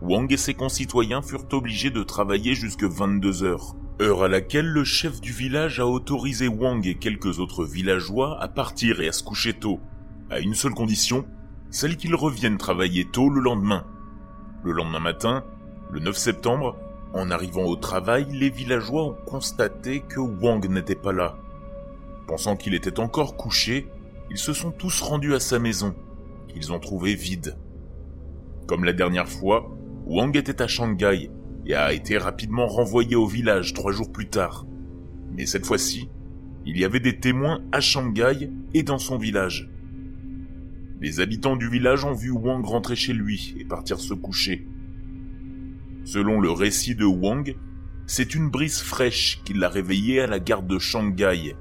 Wang 0.02 0.32
et 0.34 0.38
ses 0.38 0.56
concitoyens 0.56 1.22
furent 1.22 1.46
obligés 1.52 1.92
de 1.92 2.02
travailler 2.02 2.56
jusque 2.56 2.84
22 2.84 3.44
heures, 3.44 3.76
heure 4.02 4.24
à 4.24 4.28
laquelle 4.28 4.68
le 4.68 4.84
chef 4.84 5.22
du 5.22 5.32
village 5.32 5.80
a 5.80 5.88
autorisé 5.88 6.48
Wang 6.48 6.86
et 6.86 6.96
quelques 6.96 7.40
autres 7.40 7.66
villageois 7.66 8.42
à 8.42 8.48
partir 8.48 9.02
et 9.02 9.08
à 9.08 9.12
se 9.12 9.24
coucher 9.24 9.54
tôt, 9.54 9.80
à 10.30 10.40
une 10.40 10.54
seule 10.54 10.74
condition, 10.74 11.26
celle 11.72 11.98
qu'ils 11.98 12.16
reviennent 12.16 12.58
travailler 12.58 13.06
tôt 13.06 13.30
le 13.30 13.42
lendemain. 13.42 13.86
Le 14.64 14.72
lendemain 14.72 15.00
matin, 15.00 15.44
le 15.92 16.00
9 16.00 16.16
septembre, 16.16 16.78
en 17.14 17.32
arrivant 17.32 17.64
au 17.64 17.76
travail, 17.76 18.28
les 18.32 18.50
villageois 18.50 19.06
ont 19.06 19.18
constaté 19.26 20.02
que 20.02 20.20
Wang 20.20 20.68
n'était 20.70 20.96
pas 20.96 21.14
là. 21.14 21.38
Pensant 22.28 22.56
qu'il 22.56 22.76
était 22.76 23.00
encore 23.00 23.36
couché, 23.36 23.88
ils 24.30 24.38
se 24.38 24.54
sont 24.54 24.72
tous 24.72 25.02
rendus 25.02 25.34
à 25.34 25.40
sa 25.40 25.58
maison, 25.58 25.96
qu'ils 26.50 26.72
ont 26.72 26.80
trouvé 26.80 27.16
vide. 27.16 27.58
Comme 28.68 28.84
la 28.84 28.94
dernière 28.94 29.30
fois, 29.30 29.72
Wang 30.06 30.36
était 30.36 30.62
à 30.62 30.68
Shanghai 30.68 31.32
et 31.68 31.76
a 31.76 31.94
été 31.94 32.18
rapidement 32.18 32.66
renvoyé 32.66 33.16
au 33.16 33.28
village 33.28 33.74
trois 33.74 33.92
jours 33.92 34.12
plus 34.12 34.30
tard. 34.30 34.66
Mais 35.34 35.46
cette 35.46 35.66
fois-ci, 35.66 36.10
il 36.66 36.78
y 36.78 36.86
avait 36.86 37.02
des 37.02 37.20
témoins 37.20 37.62
à 37.72 37.82
Shanghai 37.82 38.50
et 38.74 38.84
dans 38.84 38.98
son 38.98 39.18
village. 39.18 39.70
Les 41.02 41.20
habitants 41.20 41.58
du 41.58 41.70
village 41.70 42.06
ont 42.06 42.14
vu 42.14 42.32
Wang 42.32 42.66
rentrer 42.66 42.96
chez 42.96 43.14
lui 43.14 43.54
et 43.60 43.66
partir 43.66 44.00
se 44.00 44.14
coucher. 44.14 44.66
Selon 46.06 46.40
le 46.40 46.52
récit 46.52 46.96
de 46.96 47.06
Wang, 47.06 47.56
c'est 48.08 48.34
une 48.34 48.50
brise 48.50 48.80
fraîche 48.80 49.42
qui 49.44 49.54
l'a 49.54 49.68
réveillé 49.68 50.22
à 50.22 50.28
la 50.28 50.40
gare 50.40 50.64
de 50.64 50.80
Shanghai, 50.80 51.56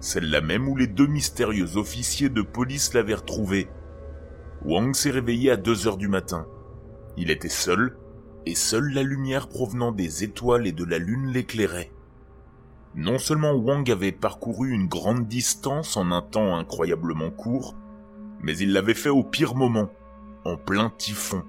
celle-là 0.00 0.42
même 0.42 0.68
où 0.68 0.76
les 0.76 0.86
deux 0.86 1.06
mystérieux 1.06 1.78
officiers 1.78 2.28
de 2.28 2.42
police 2.42 2.92
l'avaient 2.92 3.14
retrouvé. 3.14 3.68
Wang 4.62 4.94
s'est 4.94 5.10
réveillé 5.10 5.50
à 5.50 5.56
2 5.56 5.88
heures 5.88 5.96
du 5.96 6.08
matin. 6.08 6.46
Il 7.16 7.30
était 7.30 7.48
seul, 7.48 7.96
et 8.46 8.54
seule 8.54 8.92
la 8.92 9.02
lumière 9.02 9.48
provenant 9.48 9.92
des 9.92 10.24
étoiles 10.24 10.66
et 10.66 10.72
de 10.72 10.84
la 10.84 10.98
lune 10.98 11.32
l'éclairait. 11.32 11.92
Non 12.94 13.18
seulement 13.18 13.52
Wang 13.52 13.90
avait 13.90 14.12
parcouru 14.12 14.70
une 14.70 14.86
grande 14.86 15.26
distance 15.26 15.96
en 15.96 16.10
un 16.10 16.22
temps 16.22 16.56
incroyablement 16.56 17.30
court, 17.30 17.74
mais 18.42 18.56
il 18.56 18.72
l'avait 18.72 18.94
fait 18.94 19.08
au 19.08 19.22
pire 19.22 19.54
moment, 19.54 19.90
en 20.44 20.56
plein 20.56 20.92
typhon. 20.98 21.42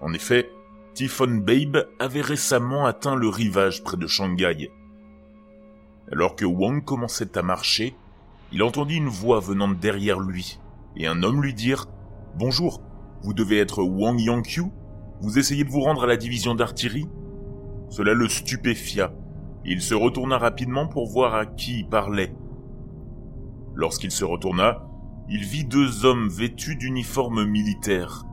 En 0.00 0.12
effet, 0.12 0.50
Typhon 0.94 1.42
Babe 1.46 1.86
avait 2.00 2.22
récemment 2.22 2.86
atteint 2.86 3.14
le 3.14 3.28
rivage 3.28 3.84
près 3.84 3.96
de 3.96 4.06
Shanghai. 4.06 4.72
Alors 6.10 6.34
que 6.34 6.44
Wang 6.44 6.84
commençait 6.84 7.38
à 7.38 7.42
marcher, 7.42 7.94
il 8.50 8.62
entendit 8.62 8.96
une 8.96 9.08
voix 9.08 9.40
venant 9.40 9.68
de 9.68 9.74
derrière 9.74 10.18
lui, 10.18 10.58
et 10.96 11.06
un 11.06 11.22
homme 11.22 11.42
lui 11.42 11.54
dire 11.54 11.86
«Bonjour, 12.36 12.82
vous 13.22 13.34
devez 13.34 13.58
être 13.58 13.82
Wang 13.82 14.18
Yangqiu 14.18 14.72
Vous 15.20 15.38
essayez 15.38 15.64
de 15.64 15.70
vous 15.70 15.80
rendre 15.80 16.04
à 16.04 16.06
la 16.06 16.16
division 16.16 16.54
d'artillerie?» 16.54 17.08
Cela 17.90 18.14
le 18.14 18.28
stupéfia. 18.28 19.12
Il 19.64 19.80
se 19.80 19.94
retourna 19.94 20.38
rapidement 20.38 20.86
pour 20.86 21.06
voir 21.06 21.34
à 21.34 21.46
qui 21.46 21.80
il 21.80 21.88
parlait. 21.88 22.34
Lorsqu'il 23.74 24.10
se 24.10 24.24
retourna, 24.24 24.84
il 25.28 25.44
vit 25.44 25.64
deux 25.64 26.04
hommes 26.04 26.28
vêtus 26.28 26.76
d'uniformes 26.76 27.44
militaires. 27.44 28.24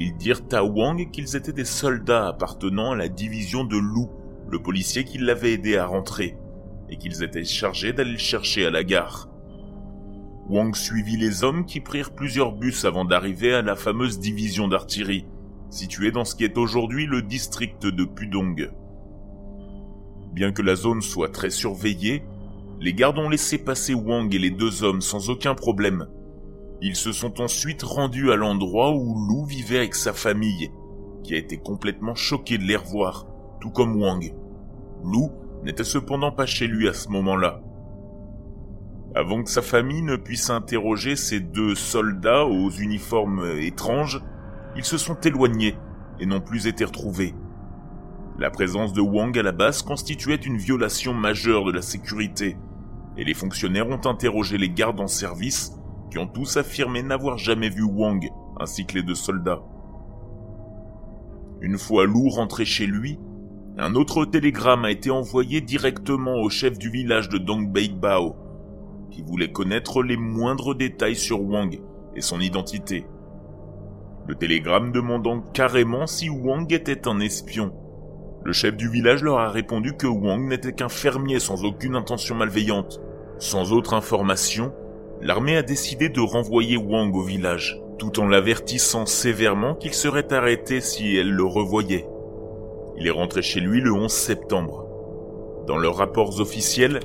Ils 0.00 0.16
dirent 0.16 0.42
à 0.52 0.64
Wang 0.64 1.10
qu'ils 1.10 1.36
étaient 1.36 1.52
des 1.52 1.64
soldats 1.64 2.28
appartenant 2.28 2.92
à 2.92 2.96
la 2.96 3.08
division 3.08 3.64
de 3.64 3.76
Lou, 3.76 4.10
le 4.48 4.60
policier 4.60 5.04
qui 5.04 5.18
l'avait 5.18 5.54
aidé 5.54 5.76
à 5.76 5.86
rentrer, 5.86 6.36
et 6.88 6.96
qu'ils 6.96 7.22
étaient 7.22 7.44
chargés 7.44 7.92
d'aller 7.92 8.12
le 8.12 8.18
chercher 8.18 8.66
à 8.66 8.70
la 8.70 8.84
gare. 8.84 9.28
Wang 10.48 10.74
suivit 10.74 11.16
les 11.16 11.42
hommes 11.42 11.64
qui 11.64 11.80
prirent 11.80 12.14
plusieurs 12.14 12.52
bus 12.52 12.84
avant 12.84 13.04
d'arriver 13.04 13.54
à 13.54 13.62
la 13.62 13.76
fameuse 13.76 14.18
division 14.18 14.68
d'artillerie, 14.68 15.26
située 15.74 16.12
dans 16.12 16.24
ce 16.24 16.36
qui 16.36 16.44
est 16.44 16.56
aujourd'hui 16.56 17.06
le 17.06 17.20
district 17.20 17.84
de 17.86 18.04
Pudong. 18.04 18.70
Bien 20.32 20.52
que 20.52 20.62
la 20.62 20.76
zone 20.76 21.02
soit 21.02 21.30
très 21.32 21.50
surveillée, 21.50 22.22
les 22.80 22.94
gardes 22.94 23.18
ont 23.18 23.28
laissé 23.28 23.58
passer 23.58 23.92
Wang 23.92 24.32
et 24.32 24.38
les 24.38 24.50
deux 24.50 24.84
hommes 24.84 25.00
sans 25.00 25.30
aucun 25.30 25.54
problème. 25.54 26.06
Ils 26.80 26.96
se 26.96 27.12
sont 27.12 27.40
ensuite 27.40 27.82
rendus 27.82 28.30
à 28.30 28.36
l'endroit 28.36 28.94
où 28.94 29.26
Lou 29.26 29.44
vivait 29.46 29.78
avec 29.78 29.94
sa 29.96 30.12
famille, 30.12 30.70
qui 31.24 31.34
a 31.34 31.38
été 31.38 31.56
complètement 31.56 32.14
choqué 32.14 32.56
de 32.56 32.64
les 32.64 32.76
revoir, 32.76 33.26
tout 33.60 33.70
comme 33.70 34.00
Wang. 34.00 34.32
Lou 35.02 35.32
n'était 35.64 35.84
cependant 35.84 36.30
pas 36.30 36.46
chez 36.46 36.68
lui 36.68 36.88
à 36.88 36.94
ce 36.94 37.08
moment-là. 37.08 37.60
Avant 39.16 39.42
que 39.42 39.50
sa 39.50 39.62
famille 39.62 40.02
ne 40.02 40.16
puisse 40.16 40.50
interroger 40.50 41.16
ces 41.16 41.40
deux 41.40 41.74
soldats 41.74 42.44
aux 42.44 42.70
uniformes 42.70 43.58
étranges, 43.58 44.20
ils 44.76 44.84
se 44.84 44.98
sont 44.98 45.18
éloignés 45.20 45.76
et 46.20 46.26
n'ont 46.26 46.40
plus 46.40 46.66
été 46.66 46.84
retrouvés. 46.84 47.34
La 48.38 48.50
présence 48.50 48.92
de 48.92 49.00
Wang 49.00 49.38
à 49.38 49.42
la 49.42 49.52
base 49.52 49.82
constituait 49.82 50.34
une 50.34 50.56
violation 50.56 51.14
majeure 51.14 51.64
de 51.64 51.72
la 51.72 51.82
sécurité, 51.82 52.56
et 53.16 53.24
les 53.24 53.34
fonctionnaires 53.34 53.88
ont 53.88 54.06
interrogé 54.06 54.58
les 54.58 54.70
gardes 54.70 55.00
en 55.00 55.06
service, 55.06 55.72
qui 56.10 56.18
ont 56.18 56.26
tous 56.26 56.56
affirmé 56.56 57.02
n'avoir 57.02 57.38
jamais 57.38 57.68
vu 57.68 57.82
Wang, 57.82 58.28
ainsi 58.58 58.86
que 58.86 58.94
les 58.94 59.02
deux 59.02 59.14
soldats. 59.14 59.62
Une 61.60 61.78
fois 61.78 62.06
Lou 62.06 62.28
rentré 62.28 62.64
chez 62.64 62.86
lui, 62.86 63.18
un 63.78 63.94
autre 63.94 64.24
télégramme 64.24 64.84
a 64.84 64.90
été 64.90 65.10
envoyé 65.10 65.60
directement 65.60 66.36
au 66.36 66.48
chef 66.48 66.78
du 66.78 66.90
village 66.90 67.28
de 67.28 67.38
Dongbeibao, 67.38 68.36
qui 69.10 69.22
voulait 69.22 69.52
connaître 69.52 70.02
les 70.02 70.16
moindres 70.16 70.74
détails 70.74 71.16
sur 71.16 71.40
Wang 71.42 71.80
et 72.16 72.20
son 72.20 72.40
identité. 72.40 73.06
Le 74.26 74.34
télégramme 74.34 74.90
demandant 74.90 75.42
carrément 75.52 76.06
si 76.06 76.30
Wang 76.30 76.72
était 76.72 77.06
un 77.06 77.20
espion. 77.20 77.72
Le 78.42 78.52
chef 78.54 78.74
du 78.74 78.88
village 78.88 79.22
leur 79.22 79.38
a 79.38 79.50
répondu 79.50 79.96
que 79.96 80.06
Wang 80.06 80.48
n'était 80.48 80.72
qu'un 80.72 80.88
fermier 80.88 81.38
sans 81.38 81.64
aucune 81.64 81.94
intention 81.94 82.34
malveillante. 82.34 83.00
Sans 83.38 83.72
autre 83.72 83.92
information, 83.92 84.72
l'armée 85.20 85.58
a 85.58 85.62
décidé 85.62 86.08
de 86.08 86.20
renvoyer 86.20 86.78
Wang 86.78 87.14
au 87.14 87.22
village, 87.22 87.82
tout 87.98 88.18
en 88.18 88.26
l'avertissant 88.26 89.04
sévèrement 89.04 89.74
qu'il 89.74 89.92
serait 89.92 90.32
arrêté 90.32 90.80
si 90.80 91.16
elle 91.16 91.30
le 91.30 91.44
revoyait. 91.44 92.06
Il 92.96 93.06
est 93.06 93.10
rentré 93.10 93.42
chez 93.42 93.60
lui 93.60 93.82
le 93.82 93.92
11 93.92 94.10
septembre. 94.10 94.86
Dans 95.66 95.76
leurs 95.76 95.96
rapports 95.96 96.40
officiels, 96.40 97.00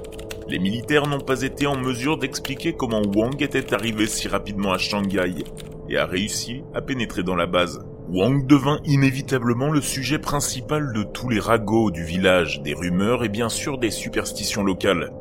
les 0.47 0.59
militaires 0.59 1.07
n'ont 1.07 1.19
pas 1.19 1.41
été 1.41 1.67
en 1.67 1.75
mesure 1.75 2.17
d'expliquer 2.17 2.73
comment 2.73 3.01
Wang 3.13 3.41
était 3.41 3.73
arrivé 3.73 4.07
si 4.07 4.29
rapidement 4.29 4.71
à 4.71 4.77
Shanghai 4.77 5.43
et 5.89 5.97
a 5.97 6.05
réussi 6.05 6.63
à 6.73 6.81
pénétrer 6.81 7.23
dans 7.23 7.35
la 7.35 7.47
base. 7.47 7.79
Wang 8.11 8.47
devint 8.47 8.79
inévitablement 8.85 9.69
le 9.69 9.81
sujet 9.81 10.19
principal 10.19 10.93
de 10.93 11.03
tous 11.03 11.29
les 11.29 11.39
ragots 11.39 11.91
du 11.91 12.03
village, 12.03 12.61
des 12.63 12.73
rumeurs 12.73 13.23
et 13.23 13.29
bien 13.29 13.49
sûr 13.49 13.77
des 13.77 13.91
superstitions 13.91 14.63
locales. 14.63 15.11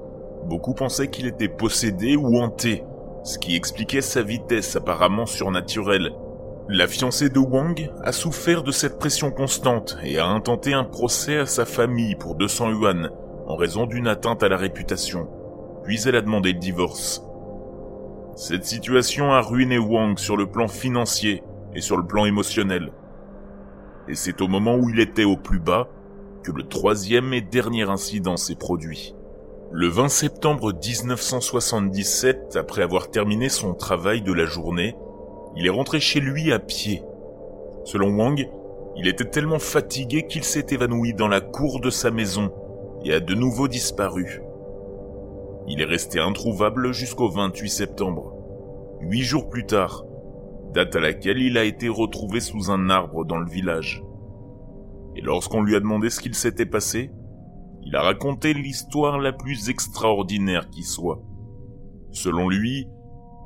Beaucoup 0.47 0.75
pensaient 0.75 1.09
qu'il 1.09 1.27
était 1.27 1.49
possédé 1.49 2.17
ou 2.17 2.39
hanté, 2.39 2.83
ce 3.25 3.39
qui 3.39 3.57
expliquait 3.57 4.01
sa 4.01 4.23
vitesse 4.23 4.77
apparemment 4.77 5.27
surnaturelle. 5.27 6.13
La 6.71 6.87
fiancée 6.87 7.29
de 7.29 7.39
Wang 7.39 7.91
a 8.03 8.13
souffert 8.13 8.63
de 8.63 8.73
cette 8.73 8.99
pression 8.99 9.31
constante 9.31 9.99
et 10.03 10.19
a 10.19 10.27
intenté 10.27 10.73
un 10.73 10.85
procès 10.85 11.39
à 11.39 11.47
sa 11.47 11.65
famille 11.65 12.15
pour 12.15 12.35
200 12.35 12.71
yuan, 12.71 13.11
en 13.47 13.57
raison 13.57 13.87
d'une 13.87 14.09
atteinte 14.09 14.43
à 14.43 14.49
la 14.49 14.57
réputation, 14.57 15.29
puis 15.85 16.01
elle 16.07 16.17
a 16.17 16.23
demandé 16.23 16.53
le 16.53 16.59
divorce. 16.59 17.28
Cette 18.39 18.67
situation 18.67 19.33
a 19.33 19.41
ruiné 19.41 19.79
Wang 19.79 20.17
sur 20.17 20.37
le 20.37 20.47
plan 20.47 20.69
financier 20.69 21.43
et 21.75 21.81
sur 21.81 21.97
le 21.97 22.07
plan 22.07 22.25
émotionnel. 22.25 22.93
Et 24.07 24.15
c'est 24.15 24.41
au 24.41 24.47
moment 24.47 24.77
où 24.77 24.89
il 24.91 25.01
était 25.01 25.25
au 25.25 25.37
plus 25.37 25.59
bas 25.59 25.89
que 26.45 26.53
le 26.53 26.63
troisième 26.63 27.35
et 27.35 27.41
dernier 27.41 27.91
incident 27.91 28.37
s'est 28.37 28.55
produit. 28.55 29.17
Le 29.73 29.89
20 29.89 30.09
septembre 30.09 30.73
1977, 30.73 32.55
après 32.55 32.83
avoir 32.83 33.11
terminé 33.11 33.49
son 33.49 33.75
travail 33.75 34.23
de 34.23 34.33
la 34.33 34.45
journée, 34.47 34.95
il 35.57 35.67
est 35.67 35.71
rentré 35.71 35.99
chez 35.99 36.21
lui 36.21 36.53
à 36.53 36.61
pied. 36.61 37.03
Selon 37.85 38.17
Wang, 38.17 38.49
il 38.97 39.09
était 39.09 39.25
tellement 39.25 39.59
fatigué 39.59 40.29
qu'il 40.29 40.45
s'est 40.45 40.67
évanoui 40.71 41.13
dans 41.13 41.27
la 41.27 41.41
cour 41.41 41.81
de 41.81 41.91
sa 41.91 42.13
maison 42.13 42.53
et 43.05 43.13
a 43.13 43.19
de 43.19 43.35
nouveau 43.35 43.67
disparu. 43.67 44.43
Il 45.71 45.83
est 45.83 45.87
resté 45.87 46.19
introuvable 46.19 46.93
jusqu'au 46.93 47.29
28 47.29 47.69
septembre, 47.69 48.33
huit 49.03 49.23
jours 49.23 49.51
plus 49.51 49.67
tard, 49.67 50.05
date 50.73 50.97
à 50.97 51.01
laquelle 51.01 51.43
il 51.43 51.59
a 51.59 51.65
été 51.65 51.89
retrouvé 51.89 52.41
sous 52.41 52.71
un 52.71 52.89
arbre 52.89 53.27
dans 53.27 53.37
le 53.37 53.51
village. 53.51 54.03
Et 55.15 55.21
lorsqu'on 55.21 55.63
lui 55.63 55.77
a 55.77 55.81
demandé 55.81 56.09
ce 56.09 56.21
qu'il 56.21 56.35
s'était 56.35 56.65
passé, 56.65 57.11
il 57.85 57.95
a 57.97 58.03
raconté 58.03 58.55
l'histoire 58.55 59.19
la 59.19 59.33
plus 59.33 59.69
extraordinaire 59.69 60.71
qui 60.71 60.83
soit. 60.83 61.23
Selon 62.13 62.49
lui, 62.49 62.89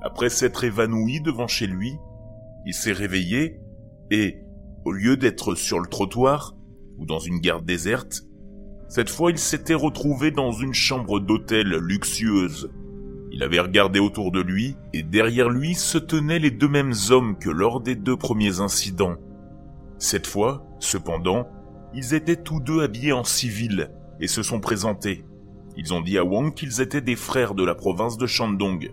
après 0.03 0.29
s'être 0.29 0.63
évanoui 0.63 1.21
devant 1.21 1.49
chez 1.49 1.67
lui, 1.67 1.97
il 2.67 2.75
s'est 2.75 2.93
réveillé 2.93 3.61
et, 4.11 4.45
au 4.85 4.93
lieu 4.93 5.17
d'être 5.17 5.57
sur 5.57 5.81
le 5.81 5.89
trottoir 5.89 6.55
ou 6.99 7.07
dans 7.07 7.19
une 7.19 7.41
gare 7.41 7.63
déserte, 7.63 8.23
cette 8.93 9.09
fois, 9.09 9.31
il 9.31 9.39
s'était 9.39 9.73
retrouvé 9.73 10.33
dans 10.33 10.53
une 10.53 10.75
chambre 10.75 11.19
d'hôtel 11.19 11.79
luxueuse. 11.79 12.71
Il 13.31 13.43
avait 13.43 13.59
regardé 13.59 14.01
autour 14.01 14.31
de 14.33 14.43
lui, 14.43 14.77
et 14.93 15.03
derrière 15.03 15.49
lui 15.49 15.75
se 15.75 15.97
tenaient 15.97 16.39
les 16.39 16.51
deux 16.51 16.69
mêmes 16.69 16.93
hommes 17.09 17.39
que 17.39 17.49
lors 17.49 17.81
des 17.81 17.95
deux 17.95 18.19
premiers 18.19 18.61
incidents. 18.61 19.17
Cette 19.97 20.27
fois, 20.27 20.67
cependant, 20.79 21.49
ils 21.95 22.13
étaient 22.13 22.37
tous 22.37 22.61
deux 22.61 22.83
habillés 22.83 23.15
en 23.15 23.25
civil, 23.25 23.91
et 24.21 24.29
se 24.29 24.43
sont 24.43 24.61
présentés. 24.61 25.25
Ils 25.79 25.95
ont 25.95 26.03
dit 26.03 26.19
à 26.19 26.25
Wang 26.27 26.53
qu'ils 26.53 26.83
étaient 26.83 27.01
des 27.01 27.17
frères 27.17 27.55
de 27.55 27.65
la 27.65 27.75
province 27.75 28.19
de 28.19 28.27
Shandong, 28.27 28.93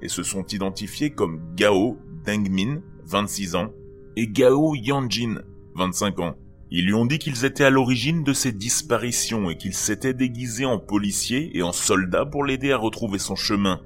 et 0.00 0.08
se 0.08 0.22
sont 0.22 0.46
identifiés 0.46 1.10
comme 1.10 1.40
Gao 1.56 1.98
Dengmin, 2.24 2.80
26 3.06 3.56
ans, 3.56 3.72
et 4.14 4.28
Gao 4.28 4.76
Yanjin, 4.76 5.42
25 5.74 6.20
ans. 6.20 6.36
Ils 6.74 6.86
lui 6.86 6.94
ont 6.94 7.04
dit 7.04 7.18
qu'ils 7.18 7.44
étaient 7.44 7.64
à 7.64 7.70
l'origine 7.70 8.24
de 8.24 8.32
ces 8.32 8.50
disparitions 8.50 9.50
et 9.50 9.58
qu'ils 9.58 9.74
s'étaient 9.74 10.14
déguisés 10.14 10.64
en 10.64 10.78
policiers 10.78 11.54
et 11.54 11.62
en 11.62 11.70
soldats 11.70 12.24
pour 12.24 12.46
l'aider 12.46 12.72
à 12.72 12.78
retrouver 12.78 13.18
son 13.18 13.36
chemin. 13.36 13.82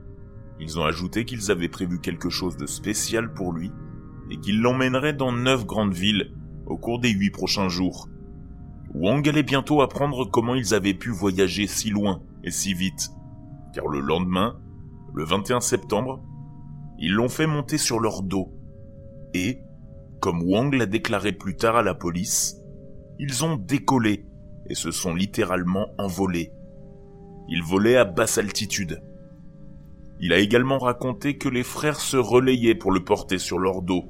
Ils 0.60 0.78
ont 0.78 0.84
ajouté 0.84 1.24
qu'ils 1.24 1.50
avaient 1.50 1.68
prévu 1.68 2.00
quelque 2.00 2.30
chose 2.30 2.56
de 2.56 2.66
spécial 2.66 3.34
pour 3.34 3.52
lui 3.52 3.72
et 4.30 4.38
qu'ils 4.38 4.60
l'emmèneraient 4.60 5.14
dans 5.14 5.32
neuf 5.32 5.66
grandes 5.66 5.94
villes 5.94 6.30
au 6.64 6.76
cours 6.76 7.00
des 7.00 7.10
huit 7.10 7.32
prochains 7.32 7.68
jours. 7.68 8.08
Wang 8.94 9.28
allait 9.28 9.42
bientôt 9.42 9.82
apprendre 9.82 10.30
comment 10.30 10.54
ils 10.54 10.72
avaient 10.72 10.94
pu 10.94 11.10
voyager 11.10 11.66
si 11.66 11.90
loin 11.90 12.22
et 12.44 12.52
si 12.52 12.72
vite, 12.72 13.08
car 13.74 13.88
le 13.88 13.98
lendemain, 13.98 14.60
le 15.12 15.24
21 15.24 15.58
septembre, 15.58 16.22
ils 17.00 17.12
l'ont 17.12 17.28
fait 17.28 17.48
monter 17.48 17.78
sur 17.78 17.98
leur 17.98 18.22
dos. 18.22 18.52
Et, 19.34 19.58
comme 20.20 20.44
Wang 20.44 20.72
l'a 20.72 20.86
déclaré 20.86 21.32
plus 21.32 21.56
tard 21.56 21.74
à 21.74 21.82
la 21.82 21.94
police, 21.94 22.62
ils 23.18 23.44
ont 23.44 23.56
décollé 23.56 24.24
et 24.68 24.74
se 24.74 24.90
sont 24.90 25.14
littéralement 25.14 25.88
envolés. 25.98 26.52
Ils 27.48 27.62
volaient 27.62 27.96
à 27.96 28.04
basse 28.04 28.38
altitude. 28.38 29.00
Il 30.18 30.32
a 30.32 30.38
également 30.38 30.78
raconté 30.78 31.36
que 31.36 31.48
les 31.48 31.62
frères 31.62 32.00
se 32.00 32.16
relayaient 32.16 32.74
pour 32.74 32.90
le 32.90 33.04
porter 33.04 33.38
sur 33.38 33.58
leur 33.58 33.82
dos. 33.82 34.04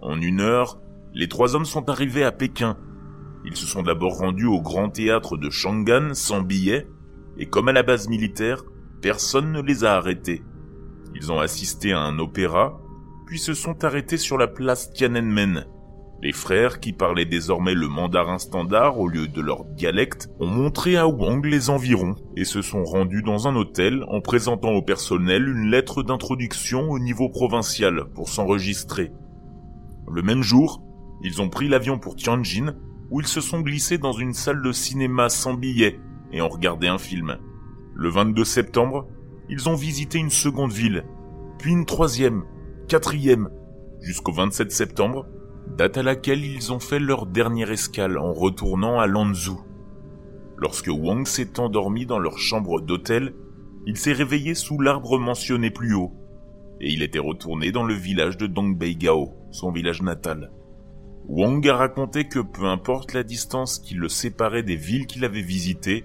En 0.00 0.20
une 0.20 0.40
heure, 0.40 0.80
les 1.14 1.28
trois 1.28 1.54
hommes 1.54 1.64
sont 1.64 1.88
arrivés 1.88 2.24
à 2.24 2.32
Pékin. 2.32 2.76
Ils 3.44 3.56
se 3.56 3.66
sont 3.66 3.82
d'abord 3.82 4.18
rendus 4.18 4.46
au 4.46 4.60
grand 4.60 4.88
théâtre 4.88 5.36
de 5.36 5.50
Shangan 5.50 6.14
sans 6.14 6.42
billets, 6.42 6.86
et 7.38 7.46
comme 7.46 7.68
à 7.68 7.72
la 7.72 7.82
base 7.82 8.08
militaire, 8.08 8.62
personne 9.00 9.52
ne 9.52 9.62
les 9.62 9.84
a 9.84 9.94
arrêtés. 9.94 10.42
Ils 11.14 11.30
ont 11.32 11.38
assisté 11.38 11.92
à 11.92 12.00
un 12.00 12.18
opéra, 12.18 12.80
puis 13.26 13.38
se 13.38 13.54
sont 13.54 13.84
arrêtés 13.84 14.16
sur 14.16 14.38
la 14.38 14.48
place 14.48 14.92
Tiananmen, 14.92 15.66
les 16.22 16.32
frères, 16.32 16.78
qui 16.78 16.92
parlaient 16.92 17.24
désormais 17.24 17.74
le 17.74 17.88
mandarin 17.88 18.38
standard 18.38 19.00
au 19.00 19.08
lieu 19.08 19.26
de 19.26 19.40
leur 19.40 19.64
dialecte, 19.64 20.30
ont 20.38 20.46
montré 20.46 20.96
à 20.96 21.08
Wang 21.08 21.44
les 21.44 21.68
environs 21.68 22.14
et 22.36 22.44
se 22.44 22.62
sont 22.62 22.84
rendus 22.84 23.22
dans 23.22 23.48
un 23.48 23.56
hôtel 23.56 24.04
en 24.06 24.20
présentant 24.20 24.70
au 24.70 24.82
personnel 24.82 25.48
une 25.48 25.68
lettre 25.68 26.04
d'introduction 26.04 26.88
au 26.90 27.00
niveau 27.00 27.28
provincial 27.28 28.04
pour 28.14 28.28
s'enregistrer. 28.28 29.10
Le 30.08 30.22
même 30.22 30.42
jour, 30.42 30.84
ils 31.24 31.42
ont 31.42 31.48
pris 31.48 31.68
l'avion 31.68 31.98
pour 31.98 32.14
Tianjin 32.14 32.76
où 33.10 33.20
ils 33.20 33.26
se 33.26 33.40
sont 33.40 33.60
glissés 33.60 33.98
dans 33.98 34.12
une 34.12 34.32
salle 34.32 34.62
de 34.62 34.70
cinéma 34.70 35.28
sans 35.28 35.54
billets 35.54 35.98
et 36.30 36.40
ont 36.40 36.48
regardé 36.48 36.86
un 36.86 36.98
film. 36.98 37.36
Le 37.94 38.08
22 38.08 38.44
septembre, 38.44 39.08
ils 39.48 39.68
ont 39.68 39.74
visité 39.74 40.18
une 40.18 40.30
seconde 40.30 40.72
ville, 40.72 41.04
puis 41.58 41.72
une 41.72 41.84
troisième, 41.84 42.44
quatrième, 42.86 43.50
jusqu'au 44.00 44.32
27 44.32 44.70
septembre, 44.70 45.26
date 45.76 45.96
à 45.96 46.02
laquelle 46.02 46.44
ils 46.44 46.72
ont 46.72 46.80
fait 46.80 46.98
leur 46.98 47.26
dernière 47.26 47.70
escale 47.70 48.18
en 48.18 48.32
retournant 48.32 49.00
à 49.00 49.06
Lanzhou. 49.06 49.62
Lorsque 50.58 50.88
Wang 50.88 51.26
s'est 51.26 51.58
endormi 51.58 52.04
dans 52.04 52.18
leur 52.18 52.38
chambre 52.38 52.80
d'hôtel, 52.80 53.34
il 53.86 53.96
s'est 53.96 54.12
réveillé 54.12 54.54
sous 54.54 54.78
l'arbre 54.78 55.18
mentionné 55.18 55.70
plus 55.70 55.94
haut, 55.94 56.12
et 56.80 56.90
il 56.90 57.02
était 57.02 57.18
retourné 57.18 57.72
dans 57.72 57.84
le 57.84 57.94
village 57.94 58.36
de 58.36 58.46
Dongbeigao, 58.46 59.32
son 59.50 59.72
village 59.72 60.02
natal. 60.02 60.52
Wang 61.26 61.66
a 61.68 61.76
raconté 61.76 62.28
que 62.28 62.40
peu 62.40 62.66
importe 62.66 63.14
la 63.14 63.22
distance 63.22 63.78
qui 63.78 63.94
le 63.94 64.08
séparait 64.08 64.62
des 64.62 64.76
villes 64.76 65.06
qu'il 65.06 65.24
avait 65.24 65.40
visitées, 65.40 66.04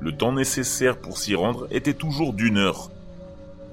le 0.00 0.16
temps 0.16 0.32
nécessaire 0.32 1.00
pour 1.00 1.18
s'y 1.18 1.34
rendre 1.34 1.68
était 1.70 1.94
toujours 1.94 2.32
d'une 2.32 2.56
heure. 2.56 2.90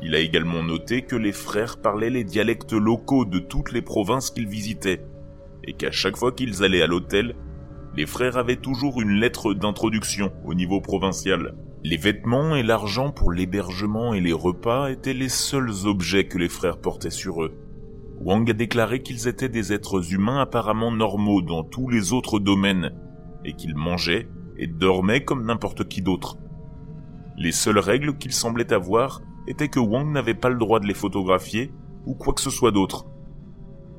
Il 0.02 0.14
a 0.14 0.20
également 0.20 0.64
noté 0.64 1.02
que 1.02 1.16
les 1.16 1.32
frères 1.32 1.78
parlaient 1.78 2.10
les 2.10 2.24
dialectes 2.24 2.74
locaux 2.74 3.26
de 3.26 3.40
toutes 3.40 3.72
les 3.72 3.82
provinces 3.82 4.30
qu'ils 4.30 4.48
visitaient, 4.48 5.02
et 5.66 5.74
qu'à 5.74 5.92
chaque 5.92 6.18
fois 6.18 6.32
qu'ils 6.32 6.64
allaient 6.64 6.82
à 6.82 6.88
l'hôtel, 6.88 7.36
les 7.96 8.06
frères 8.06 8.38
avaient 8.38 8.56
toujours 8.56 9.02
une 9.02 9.20
lettre 9.20 9.54
d'introduction 9.54 10.32
au 10.46 10.54
niveau 10.54 10.82
provincial. 10.82 11.56
Les 11.84 11.98
vêtements 11.98 12.56
et 12.56 12.64
l'argent 12.64 13.12
pour 13.12 13.32
l'hébergement 13.32 14.14
et 14.14 14.22
les 14.22 14.34
repas 14.34 14.90
étaient 14.90 15.14
les 15.14 15.30
seuls 15.30 15.72
objets 15.86 16.28
que 16.28 16.38
les 16.38 16.50
frères 16.50 16.78
portaient 16.78 17.10
sur 17.10 17.44
eux. 17.44 17.54
Wang 18.20 18.50
a 18.50 18.54
déclaré 18.54 19.02
qu'ils 19.02 19.28
étaient 19.28 19.50
des 19.50 19.74
êtres 19.74 20.14
humains 20.14 20.40
apparemment 20.40 20.92
normaux 20.92 21.42
dans 21.42 21.64
tous 21.64 21.90
les 21.90 22.14
autres 22.14 22.40
domaines, 22.40 22.92
et 23.44 23.54
qu'ils 23.54 23.76
mangeaient 23.76 24.28
et 24.58 24.68
dormaient 24.68 25.24
comme 25.24 25.46
n'importe 25.46 25.88
qui 25.88 26.02
d'autre. 26.02 26.38
Les 27.38 27.52
seules 27.52 27.80
règles 27.80 28.18
qu'ils 28.18 28.34
semblaient 28.34 28.74
avoir 28.74 29.22
étaient 29.48 29.70
que 29.70 29.80
Wang 29.80 30.12
n'avait 30.12 30.34
pas 30.34 30.50
le 30.50 30.58
droit 30.58 30.80
de 30.80 30.88
les 30.88 30.94
photographier 30.94 31.72
ou 32.06 32.16
quoi 32.16 32.34
que 32.34 32.42
ce 32.42 32.50
soit 32.50 32.72
d'autre 32.72 33.06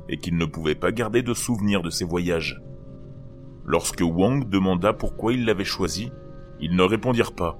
et 0.08 0.18
qu'il 0.18 0.36
ne 0.36 0.44
pouvait 0.44 0.74
pas 0.74 0.92
garder 0.92 1.22
de 1.22 1.34
souvenirs 1.34 1.82
de 1.82 1.90
ses 1.90 2.04
voyages. 2.04 2.60
Lorsque 3.64 4.02
Wang 4.02 4.48
demanda 4.48 4.92
pourquoi 4.92 5.32
il 5.32 5.44
l'avait 5.44 5.64
choisi, 5.64 6.10
ils 6.60 6.76
ne 6.76 6.82
répondirent 6.82 7.34
pas. 7.34 7.58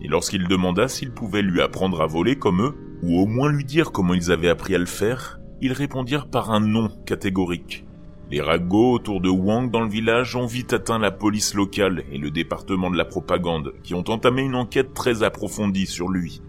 Et 0.00 0.08
lorsqu'il 0.08 0.46
demanda 0.46 0.88
s'ils 0.88 1.12
pouvaient 1.12 1.42
lui 1.42 1.60
apprendre 1.60 2.00
à 2.00 2.06
voler 2.06 2.36
comme 2.36 2.62
eux, 2.62 2.74
ou 3.02 3.20
au 3.20 3.26
moins 3.26 3.50
lui 3.50 3.64
dire 3.64 3.92
comment 3.92 4.14
ils 4.14 4.30
avaient 4.30 4.48
appris 4.48 4.74
à 4.74 4.78
le 4.78 4.86
faire, 4.86 5.40
ils 5.60 5.72
répondirent 5.72 6.28
par 6.28 6.50
un 6.50 6.60
non 6.60 6.88
catégorique. 7.06 7.84
Les 8.30 8.40
ragots 8.40 8.92
autour 8.92 9.20
de 9.20 9.28
Wang 9.28 9.70
dans 9.70 9.82
le 9.82 9.88
village 9.88 10.34
ont 10.34 10.46
vite 10.46 10.72
atteint 10.72 10.98
la 10.98 11.12
police 11.12 11.54
locale 11.54 12.02
et 12.10 12.18
le 12.18 12.30
département 12.30 12.90
de 12.90 12.96
la 12.96 13.04
propagande, 13.04 13.72
qui 13.84 13.94
ont 13.94 14.08
entamé 14.08 14.42
une 14.42 14.56
enquête 14.56 14.94
très 14.94 15.22
approfondie 15.22 15.86
sur 15.86 16.08
lui. 16.08 16.42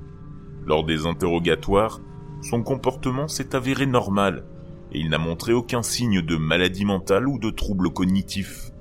Lors 0.65 0.83
des 0.83 1.05
interrogatoires, 1.05 2.01
son 2.41 2.63
comportement 2.63 3.27
s'est 3.27 3.55
avéré 3.55 3.85
normal, 3.85 4.45
et 4.91 4.99
il 4.99 5.09
n'a 5.09 5.17
montré 5.17 5.53
aucun 5.53 5.81
signe 5.81 6.21
de 6.21 6.35
maladie 6.37 6.85
mentale 6.85 7.27
ou 7.27 7.39
de 7.39 7.49
trouble 7.49 7.91
cognitif. 7.91 8.71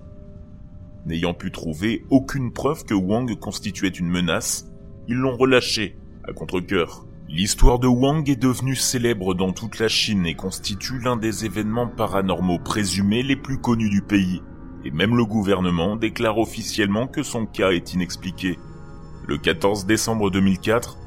N'ayant 1.04 1.34
pu 1.34 1.52
trouver 1.52 2.04
aucune 2.10 2.52
preuve 2.52 2.84
que 2.84 2.94
Wang 2.94 3.32
constituait 3.38 3.88
une 3.88 4.08
menace, 4.08 4.66
ils 5.08 5.16
l'ont 5.16 5.36
relâché, 5.36 5.96
à 6.24 6.32
contre-coeur. 6.32 7.06
L'histoire 7.28 7.78
de 7.78 7.88
Wang 7.88 8.28
est 8.28 8.36
devenue 8.36 8.76
célèbre 8.76 9.34
dans 9.34 9.52
toute 9.52 9.78
la 9.78 9.88
Chine 9.88 10.26
et 10.26 10.34
constitue 10.34 11.00
l'un 11.00 11.16
des 11.16 11.44
événements 11.44 11.88
paranormaux 11.88 12.58
présumés 12.58 13.22
les 13.22 13.36
plus 13.36 13.58
connus 13.58 13.90
du 13.90 14.02
pays, 14.02 14.42
et 14.84 14.90
même 14.90 15.16
le 15.16 15.24
gouvernement 15.24 15.96
déclare 15.96 16.38
officiellement 16.38 17.08
que 17.08 17.22
son 17.22 17.46
cas 17.46 17.70
est 17.70 17.94
inexpliqué. 17.94 18.58
Le 19.26 19.38
14 19.38 19.86
décembre 19.86 20.30
2004, 20.30 20.98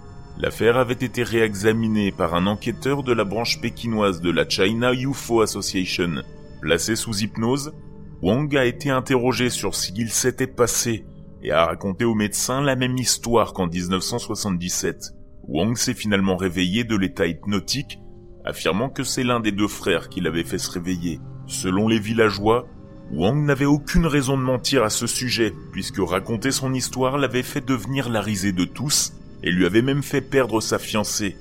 L'affaire 0.41 0.78
avait 0.78 0.93
été 0.93 1.21
réexaminée 1.23 2.13
par 2.13 2.34
un 2.34 2.47
enquêteur 2.47 3.04
de 3.04 3.12
la 3.12 3.25
branche 3.25 3.60
pékinoise 3.60 4.21
de 4.21 4.32
la 4.32 4.47
China 4.47 4.93
UFO 4.93 5.41
Association. 5.41 6.23
Placé 6.62 6.95
sous 6.95 7.23
hypnose, 7.23 7.73
Wang 8.21 8.56
a 8.56 8.63
été 8.63 8.89
interrogé 8.89 9.49
sur 9.49 9.75
ce 9.75 9.91
qu'il 9.91 10.10
s'était 10.10 10.47
passé 10.47 11.06
et 11.43 11.52
a 11.52 11.65
raconté 11.65 12.06
au 12.06 12.15
médecin 12.15 12.62
la 12.62 12.78
même 12.78 12.97
histoire 12.97 13.52
qu'en 13.52 13.67
1977. 13.67 15.12
Wang 15.45 15.75
s'est 15.75 15.93
finalement 15.93 16.38
réveillé 16.38 16.86
de 16.86 16.95
l'état 16.95 17.28
hypnotique, 17.28 17.99
affirmant 18.45 18.89
que 18.89 19.04
c'est 19.04 19.25
l'un 19.25 19.41
des 19.41 19.52
deux 19.52 19.67
frères 19.67 20.08
qui 20.08 20.21
l'avait 20.21 20.45
fait 20.45 20.58
se 20.58 20.71
réveiller. 20.71 21.19
Selon 21.47 21.89
les 21.89 21.99
villageois, 21.99 22.65
Wang 23.12 23.43
n'avait 23.43 23.65
aucune 23.65 24.06
raison 24.06 24.38
de 24.38 24.43
mentir 24.43 24.86
à 24.86 24.89
ce 24.89 25.06
sujet, 25.06 25.54
puisque 25.73 25.99
raconter 25.99 26.52
son 26.52 26.73
histoire 26.73 27.17
l'avait 27.17 27.43
fait 27.43 27.65
devenir 27.65 28.08
la 28.08 28.21
risée 28.21 28.54
de 28.54 28.63
tous 28.63 29.12
et 29.43 29.52
lui 29.52 29.65
avait 29.65 29.82
même 29.82 30.04
fait 30.04 30.21
perdre 30.21 30.62
sa 30.62 30.80
fiancée. 30.80 31.38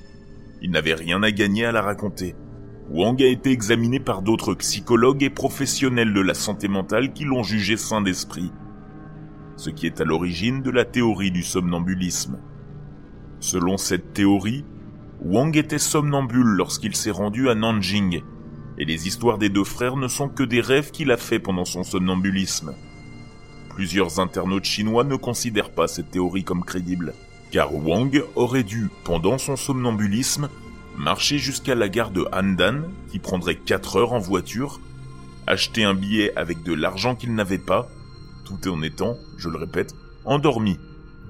Il 0.61 0.71
n'avait 0.71 0.93
rien 0.93 1.23
à 1.23 1.31
gagner 1.31 1.65
à 1.65 1.71
la 1.71 1.81
raconter. 1.81 2.35
Wang 2.89 3.21
a 3.21 3.27
été 3.27 3.51
examiné 3.51 3.99
par 3.99 4.21
d'autres 4.21 4.55
psychologues 4.55 5.23
et 5.23 5.29
professionnels 5.29 6.13
de 6.13 6.21
la 6.21 6.33
santé 6.33 6.67
mentale 6.67 7.13
qui 7.13 7.23
l'ont 7.23 7.43
jugé 7.43 7.77
sain 7.77 8.01
d'esprit. 8.01 8.51
Ce 9.57 9.69
qui 9.69 9.85
est 9.85 10.01
à 10.01 10.05
l'origine 10.05 10.61
de 10.61 10.71
la 10.71 10.85
théorie 10.85 11.31
du 11.31 11.43
somnambulisme. 11.43 12.39
Selon 13.39 13.77
cette 13.77 14.13
théorie, 14.13 14.65
Wang 15.21 15.55
était 15.55 15.77
somnambule 15.77 16.47
lorsqu'il 16.47 16.95
s'est 16.95 17.11
rendu 17.11 17.49
à 17.49 17.55
Nanjing, 17.55 18.21
et 18.77 18.85
les 18.85 19.07
histoires 19.07 19.37
des 19.37 19.49
deux 19.49 19.65
frères 19.65 19.97
ne 19.97 20.07
sont 20.07 20.29
que 20.29 20.43
des 20.43 20.61
rêves 20.61 20.91
qu'il 20.91 21.11
a 21.11 21.17
fait 21.17 21.39
pendant 21.39 21.65
son 21.65 21.83
somnambulisme. 21.83 22.73
Plusieurs 23.69 24.19
internautes 24.19 24.65
chinois 24.65 25.03
ne 25.03 25.15
considèrent 25.15 25.71
pas 25.71 25.87
cette 25.87 26.11
théorie 26.11 26.45
comme 26.45 26.63
crédible 26.63 27.13
car 27.51 27.73
Wang 27.73 28.23
aurait 28.35 28.63
dû, 28.63 28.89
pendant 29.03 29.37
son 29.37 29.55
somnambulisme, 29.55 30.49
marcher 30.97 31.37
jusqu'à 31.37 31.75
la 31.75 31.89
gare 31.89 32.11
de 32.11 32.25
Handan, 32.31 32.83
qui 33.09 33.19
prendrait 33.19 33.55
4 33.55 33.97
heures 33.97 34.13
en 34.13 34.19
voiture, 34.19 34.79
acheter 35.47 35.83
un 35.83 35.93
billet 35.93 36.31
avec 36.35 36.63
de 36.63 36.73
l'argent 36.73 37.15
qu'il 37.15 37.33
n'avait 37.33 37.57
pas, 37.57 37.89
tout 38.45 38.69
en 38.69 38.81
étant, 38.81 39.17
je 39.37 39.49
le 39.49 39.57
répète, 39.57 39.95
endormi. 40.25 40.77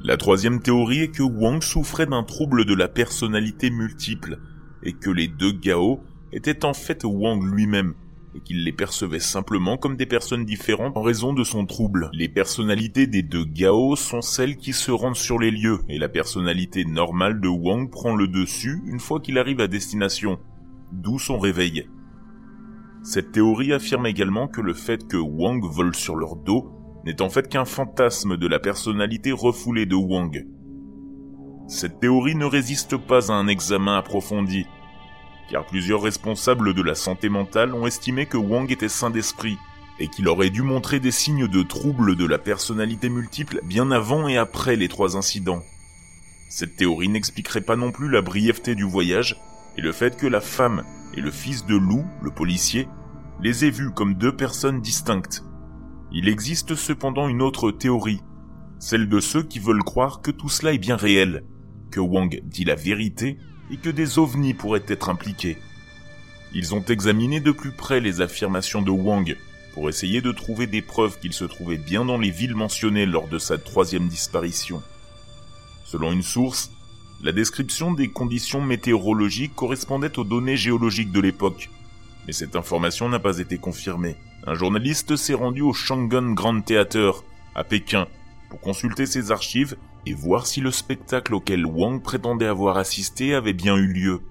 La 0.03 0.17
troisième 0.17 0.62
théorie 0.62 1.01
est 1.01 1.08
que 1.10 1.23
Wang 1.23 1.62
souffrait 1.62 2.05
d'un 2.05 2.23
trouble 2.23 2.65
de 2.65 2.73
la 2.73 2.88
personnalité 2.88 3.69
multiple 3.69 4.39
et 4.84 4.93
que 4.93 5.10
les 5.10 5.27
deux 5.27 5.51
Gao 5.51 6.01
étaient 6.32 6.65
en 6.65 6.73
fait 6.73 7.03
Wang 7.03 7.43
lui-même 7.43 7.93
et 8.35 8.41
qu'il 8.41 8.63
les 8.63 8.71
percevait 8.71 9.19
simplement 9.19 9.77
comme 9.77 9.97
des 9.97 10.05
personnes 10.05 10.45
différentes 10.45 10.97
en 10.97 11.01
raison 11.01 11.33
de 11.33 11.43
son 11.43 11.65
trouble. 11.65 12.09
Les 12.13 12.29
personnalités 12.29 13.07
des 13.07 13.23
deux 13.23 13.45
Gao 13.45 13.95
sont 13.95 14.21
celles 14.21 14.57
qui 14.57 14.73
se 14.73 14.91
rendent 14.91 15.15
sur 15.15 15.39
les 15.39 15.51
lieux, 15.51 15.79
et 15.89 15.97
la 15.97 16.09
personnalité 16.09 16.85
normale 16.85 17.41
de 17.41 17.47
Wang 17.47 17.89
prend 17.89 18.15
le 18.15 18.27
dessus 18.27 18.81
une 18.85 18.99
fois 18.99 19.19
qu'il 19.19 19.37
arrive 19.37 19.61
à 19.61 19.67
destination, 19.67 20.39
d'où 20.91 21.19
son 21.19 21.39
réveil. 21.39 21.87
Cette 23.03 23.31
théorie 23.31 23.73
affirme 23.73 24.05
également 24.05 24.47
que 24.47 24.61
le 24.61 24.73
fait 24.73 25.07
que 25.07 25.17
Wang 25.17 25.63
vole 25.63 25.95
sur 25.95 26.15
leur 26.15 26.35
dos 26.35 26.71
n'est 27.05 27.21
en 27.21 27.29
fait 27.29 27.47
qu'un 27.47 27.65
fantasme 27.65 28.37
de 28.37 28.47
la 28.47 28.59
personnalité 28.59 29.31
refoulée 29.31 29.85
de 29.85 29.95
Wang. 29.95 30.45
Cette 31.67 31.99
théorie 31.99 32.35
ne 32.35 32.45
résiste 32.45 32.97
pas 32.97 33.31
à 33.31 33.35
un 33.35 33.47
examen 33.47 33.97
approfondi, 33.97 34.65
car 35.49 35.65
plusieurs 35.65 36.01
responsables 36.01 36.73
de 36.73 36.81
la 36.81 36.95
santé 36.95 37.29
mentale 37.29 37.73
ont 37.73 37.88
estimé 37.88 38.25
que 38.25 38.38
Wang 38.38 38.71
était 38.71 38.89
sain 38.89 39.09
d'esprit 39.09 39.57
et 39.99 40.07
qu'il 40.07 40.27
aurait 40.27 40.49
dû 40.49 40.62
montrer 40.62 40.99
des 40.99 41.12
signes 41.12 41.47
de 41.47 41.63
troubles 41.63 42.15
de 42.15 42.25
la 42.25 42.38
personnalité 42.38 43.09
multiple 43.09 43.59
bien 43.63 43.91
avant 43.91 44.27
et 44.27 44.38
après 44.38 44.75
les 44.75 44.88
trois 44.88 45.17
incidents. 45.17 45.63
Cette 46.49 46.77
théorie 46.77 47.09
n'expliquerait 47.09 47.62
pas 47.62 47.75
non 47.75 47.91
plus 47.91 48.09
la 48.09 48.21
brièveté 48.21 48.75
du 48.75 48.83
voyage 48.83 49.38
et 49.77 49.81
le 49.81 49.91
fait 49.91 50.17
que 50.17 50.27
la 50.27 50.41
femme 50.41 50.83
et 51.13 51.21
le 51.21 51.31
fils 51.31 51.65
de 51.65 51.75
Lou, 51.75 52.05
le 52.21 52.31
policier, 52.31 52.88
les 53.41 53.65
aient 53.65 53.71
vus 53.71 53.91
comme 53.91 54.15
deux 54.15 54.35
personnes 54.35 54.81
distinctes. 54.81 55.43
Il 56.12 56.27
existe 56.27 56.75
cependant 56.75 57.27
une 57.27 57.41
autre 57.41 57.71
théorie, 57.71 58.21
celle 58.79 59.09
de 59.09 59.19
ceux 59.19 59.43
qui 59.43 59.59
veulent 59.59 59.83
croire 59.83 60.21
que 60.21 60.31
tout 60.31 60.49
cela 60.49 60.73
est 60.73 60.79
bien 60.79 60.95
réel, 60.95 61.43
que 61.91 61.99
Wang 61.99 62.41
dit 62.45 62.65
la 62.65 62.75
vérité 62.75 63.38
et 63.71 63.77
que 63.77 63.89
des 63.89 64.19
ovnis 64.19 64.53
pourraient 64.53 64.84
être 64.88 65.10
impliqués. 65.10 65.58
Ils 66.53 66.73
ont 66.73 66.84
examiné 66.84 67.39
de 67.39 67.51
plus 67.51 67.71
près 67.71 67.99
les 67.99 68.21
affirmations 68.21 68.82
de 68.82 68.91
Wang 68.91 69.38
pour 69.73 69.88
essayer 69.89 70.21
de 70.21 70.32
trouver 70.32 70.67
des 70.67 70.82
preuves 70.82 71.19
qu'il 71.19 71.34
se 71.34 71.45
trouvait 71.45 71.77
bien 71.77 72.05
dans 72.05 72.17
les 72.17 72.32
villes 72.32 72.55
mentionnées 72.55 73.05
lors 73.05 73.27
de 73.27 73.38
sa 73.38 73.58
troisième 73.58 74.08
disparition. 74.08 74.82
Selon 75.86 76.12
une 76.12 76.23
source, 76.23 76.71
la 77.21 77.32
description 77.32 77.91
des 77.91 78.08
conditions 78.08 78.62
météorologiques 78.62 79.55
correspondait 79.55 80.17
aux 80.17 80.23
données 80.23 80.58
géologiques 80.58 81.12
de 81.12 81.19
l'époque, 81.19 81.69
mais 82.25 82.34
cette 82.34 82.55
information 82.55 83.10
n'a 83.10 83.19
pas 83.19 83.39
été 83.39 83.58
confirmée. 83.58 84.15
Un 84.47 84.55
journaliste 84.55 85.15
s'est 85.15 85.34
rendu 85.34 85.62
au 85.62 85.73
Shanghai 85.73 86.21
Grand 86.34 86.62
Theater, 86.62 87.23
à 87.55 87.63
Pékin, 87.63 88.08
pour 88.49 88.62
consulter 88.62 89.05
ses 89.05 89.32
archives 89.32 89.75
et 90.09 90.13
voir 90.13 90.47
si 90.47 90.59
le 90.59 90.71
spectacle 90.71 91.35
auquel 91.35 91.67
Wang 91.67 92.01
prétendait 92.01 92.47
avoir 92.47 92.77
assisté 92.77 93.35
avait 93.35 93.53
bien 93.53 93.75
eu 93.75 93.93
lieu. 93.93 94.21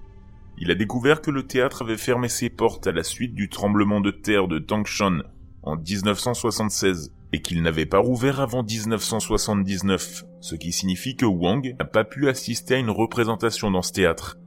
Il 0.57 0.71
a 0.71 0.75
découvert 0.75 1.21
que 1.21 1.31
le 1.31 1.47
théâtre 1.47 1.83
avait 1.83 1.95
fermé 1.95 2.27
ses 2.27 2.49
portes 2.49 2.85
à 2.85 2.91
la 2.91 3.03
suite 3.03 3.33
du 3.33 3.47
tremblement 3.47 4.01
de 4.01 4.11
terre 4.11 4.49
de 4.49 4.59
Tangshan 4.59 5.19
en 5.63 5.77
1976 5.77 7.13
et 7.31 7.41
qu'il 7.41 7.61
n'avait 7.61 7.85
pas 7.85 7.99
rouvert 7.99 8.41
avant 8.41 8.61
1979, 8.61 10.25
ce 10.41 10.55
qui 10.55 10.73
signifie 10.73 11.15
que 11.15 11.25
Wang 11.25 11.75
n'a 11.79 11.85
pas 11.85 12.03
pu 12.03 12.27
assister 12.27 12.75
à 12.75 12.79
une 12.79 12.89
représentation 12.89 13.71
dans 13.71 13.81
ce 13.81 13.93
théâtre. 13.93 14.37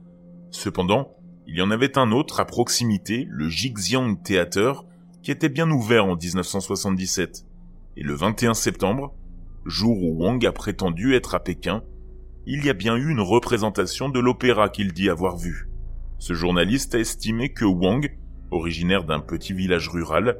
Cependant, 0.51 1.15
il 1.47 1.57
y 1.57 1.61
en 1.61 1.71
avait 1.71 1.97
un 1.97 2.11
autre 2.11 2.41
à 2.41 2.45
proximité, 2.45 3.25
le 3.27 3.49
Jixiang 3.49 4.15
Theater, 4.15 4.85
qui 5.23 5.31
était 5.31 5.49
bien 5.49 5.71
ouvert 5.71 6.05
en 6.05 6.15
1977. 6.15 7.45
Et 7.97 8.03
le 8.03 8.13
21 8.13 8.53
septembre, 8.53 9.15
jour 9.65 10.01
où 10.03 10.23
Wang 10.23 10.45
a 10.45 10.51
prétendu 10.51 11.15
être 11.15 11.35
à 11.35 11.39
Pékin, 11.39 11.83
il 12.45 12.65
y 12.65 12.69
a 12.69 12.73
bien 12.73 12.95
eu 12.95 13.09
une 13.09 13.21
représentation 13.21 14.09
de 14.09 14.19
l'opéra 14.19 14.69
qu'il 14.69 14.91
dit 14.93 15.09
avoir 15.09 15.37
vu. 15.37 15.69
Ce 16.19 16.33
journaliste 16.33 16.95
a 16.95 16.99
estimé 16.99 17.49
que 17.49 17.65
Wang, 17.65 18.17
originaire 18.51 19.03
d'un 19.03 19.19
petit 19.19 19.53
village 19.53 19.89
rural, 19.89 20.37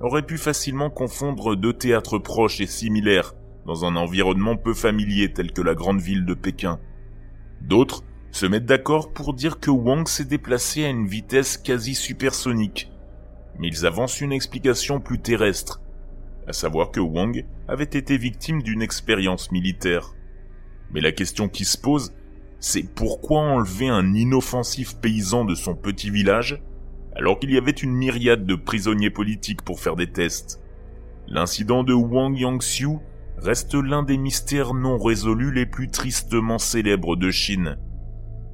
aurait 0.00 0.26
pu 0.26 0.36
facilement 0.36 0.90
confondre 0.90 1.54
deux 1.54 1.72
théâtres 1.72 2.18
proches 2.18 2.60
et 2.60 2.66
similaires 2.66 3.34
dans 3.66 3.84
un 3.84 3.96
environnement 3.96 4.56
peu 4.56 4.74
familier 4.74 5.32
tel 5.32 5.52
que 5.52 5.62
la 5.62 5.74
grande 5.74 6.00
ville 6.00 6.26
de 6.26 6.34
Pékin. 6.34 6.80
D'autres 7.60 8.04
se 8.30 8.46
mettent 8.46 8.66
d'accord 8.66 9.12
pour 9.12 9.32
dire 9.32 9.60
que 9.60 9.70
Wang 9.70 10.08
s'est 10.08 10.24
déplacé 10.24 10.84
à 10.84 10.90
une 10.90 11.06
vitesse 11.06 11.56
quasi 11.56 11.94
supersonique, 11.94 12.90
mais 13.58 13.68
ils 13.68 13.86
avancent 13.86 14.20
une 14.20 14.32
explication 14.32 15.00
plus 15.00 15.20
terrestre, 15.20 15.80
à 16.46 16.52
savoir 16.52 16.90
que 16.90 17.00
Wang 17.00 17.44
avait 17.68 17.84
été 17.84 18.16
victime 18.16 18.62
d'une 18.62 18.82
expérience 18.82 19.50
militaire. 19.50 20.14
Mais 20.92 21.00
la 21.00 21.12
question 21.12 21.48
qui 21.48 21.64
se 21.64 21.78
pose, 21.78 22.12
c'est 22.60 22.94
pourquoi 22.94 23.40
enlever 23.40 23.88
un 23.88 24.14
inoffensif 24.14 24.96
paysan 25.00 25.44
de 25.44 25.54
son 25.54 25.74
petit 25.74 26.10
village 26.10 26.62
alors 27.16 27.38
qu'il 27.38 27.52
y 27.52 27.58
avait 27.58 27.70
une 27.70 27.94
myriade 27.94 28.44
de 28.44 28.54
prisonniers 28.54 29.10
politiques 29.10 29.62
pour 29.62 29.80
faire 29.80 29.96
des 29.96 30.10
tests? 30.10 30.60
L'incident 31.26 31.84
de 31.84 31.94
Wang 31.94 32.36
Yangxiu 32.36 32.98
reste 33.38 33.74
l'un 33.74 34.02
des 34.02 34.18
mystères 34.18 34.74
non 34.74 34.98
résolus 34.98 35.52
les 35.52 35.66
plus 35.66 35.88
tristement 35.88 36.58
célèbres 36.58 37.16
de 37.16 37.30
Chine. 37.30 37.78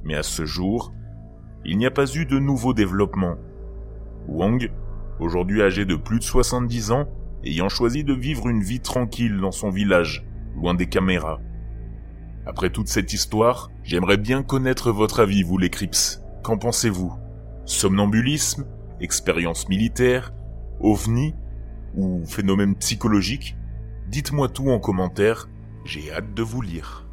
Mais 0.03 0.15
à 0.15 0.23
ce 0.23 0.45
jour, 0.45 0.93
il 1.65 1.77
n'y 1.77 1.85
a 1.85 1.91
pas 1.91 2.11
eu 2.15 2.25
de 2.25 2.39
nouveaux 2.39 2.73
développements. 2.73 3.35
Wang, 4.27 4.71
aujourd'hui 5.19 5.61
âgé 5.61 5.85
de 5.85 5.95
plus 5.95 6.19
de 6.19 6.23
70 6.23 6.91
ans, 6.91 7.07
ayant 7.43 7.69
choisi 7.69 8.03
de 8.03 8.13
vivre 8.13 8.47
une 8.47 8.61
vie 8.61 8.79
tranquille 8.79 9.39
dans 9.39 9.51
son 9.51 9.69
village, 9.69 10.25
loin 10.55 10.73
des 10.73 10.87
caméras. 10.87 11.39
Après 12.45 12.69
toute 12.69 12.87
cette 12.87 13.13
histoire, 13.13 13.69
j'aimerais 13.83 14.17
bien 14.17 14.43
connaître 14.43 14.91
votre 14.91 15.19
avis, 15.19 15.43
vous 15.43 15.57
les 15.57 15.69
Crips. 15.69 16.21
Qu'en 16.43 16.57
pensez-vous? 16.57 17.13
Somnambulisme 17.65 18.65
Expérience 18.99 19.69
militaire 19.69 20.33
OVNI 20.79 21.35
Ou 21.95 22.25
phénomène 22.25 22.75
psychologique? 22.75 23.55
Dites-moi 24.07 24.49
tout 24.49 24.69
en 24.69 24.79
commentaire, 24.79 25.47
j'ai 25.85 26.11
hâte 26.11 26.33
de 26.33 26.43
vous 26.43 26.61
lire. 26.61 27.07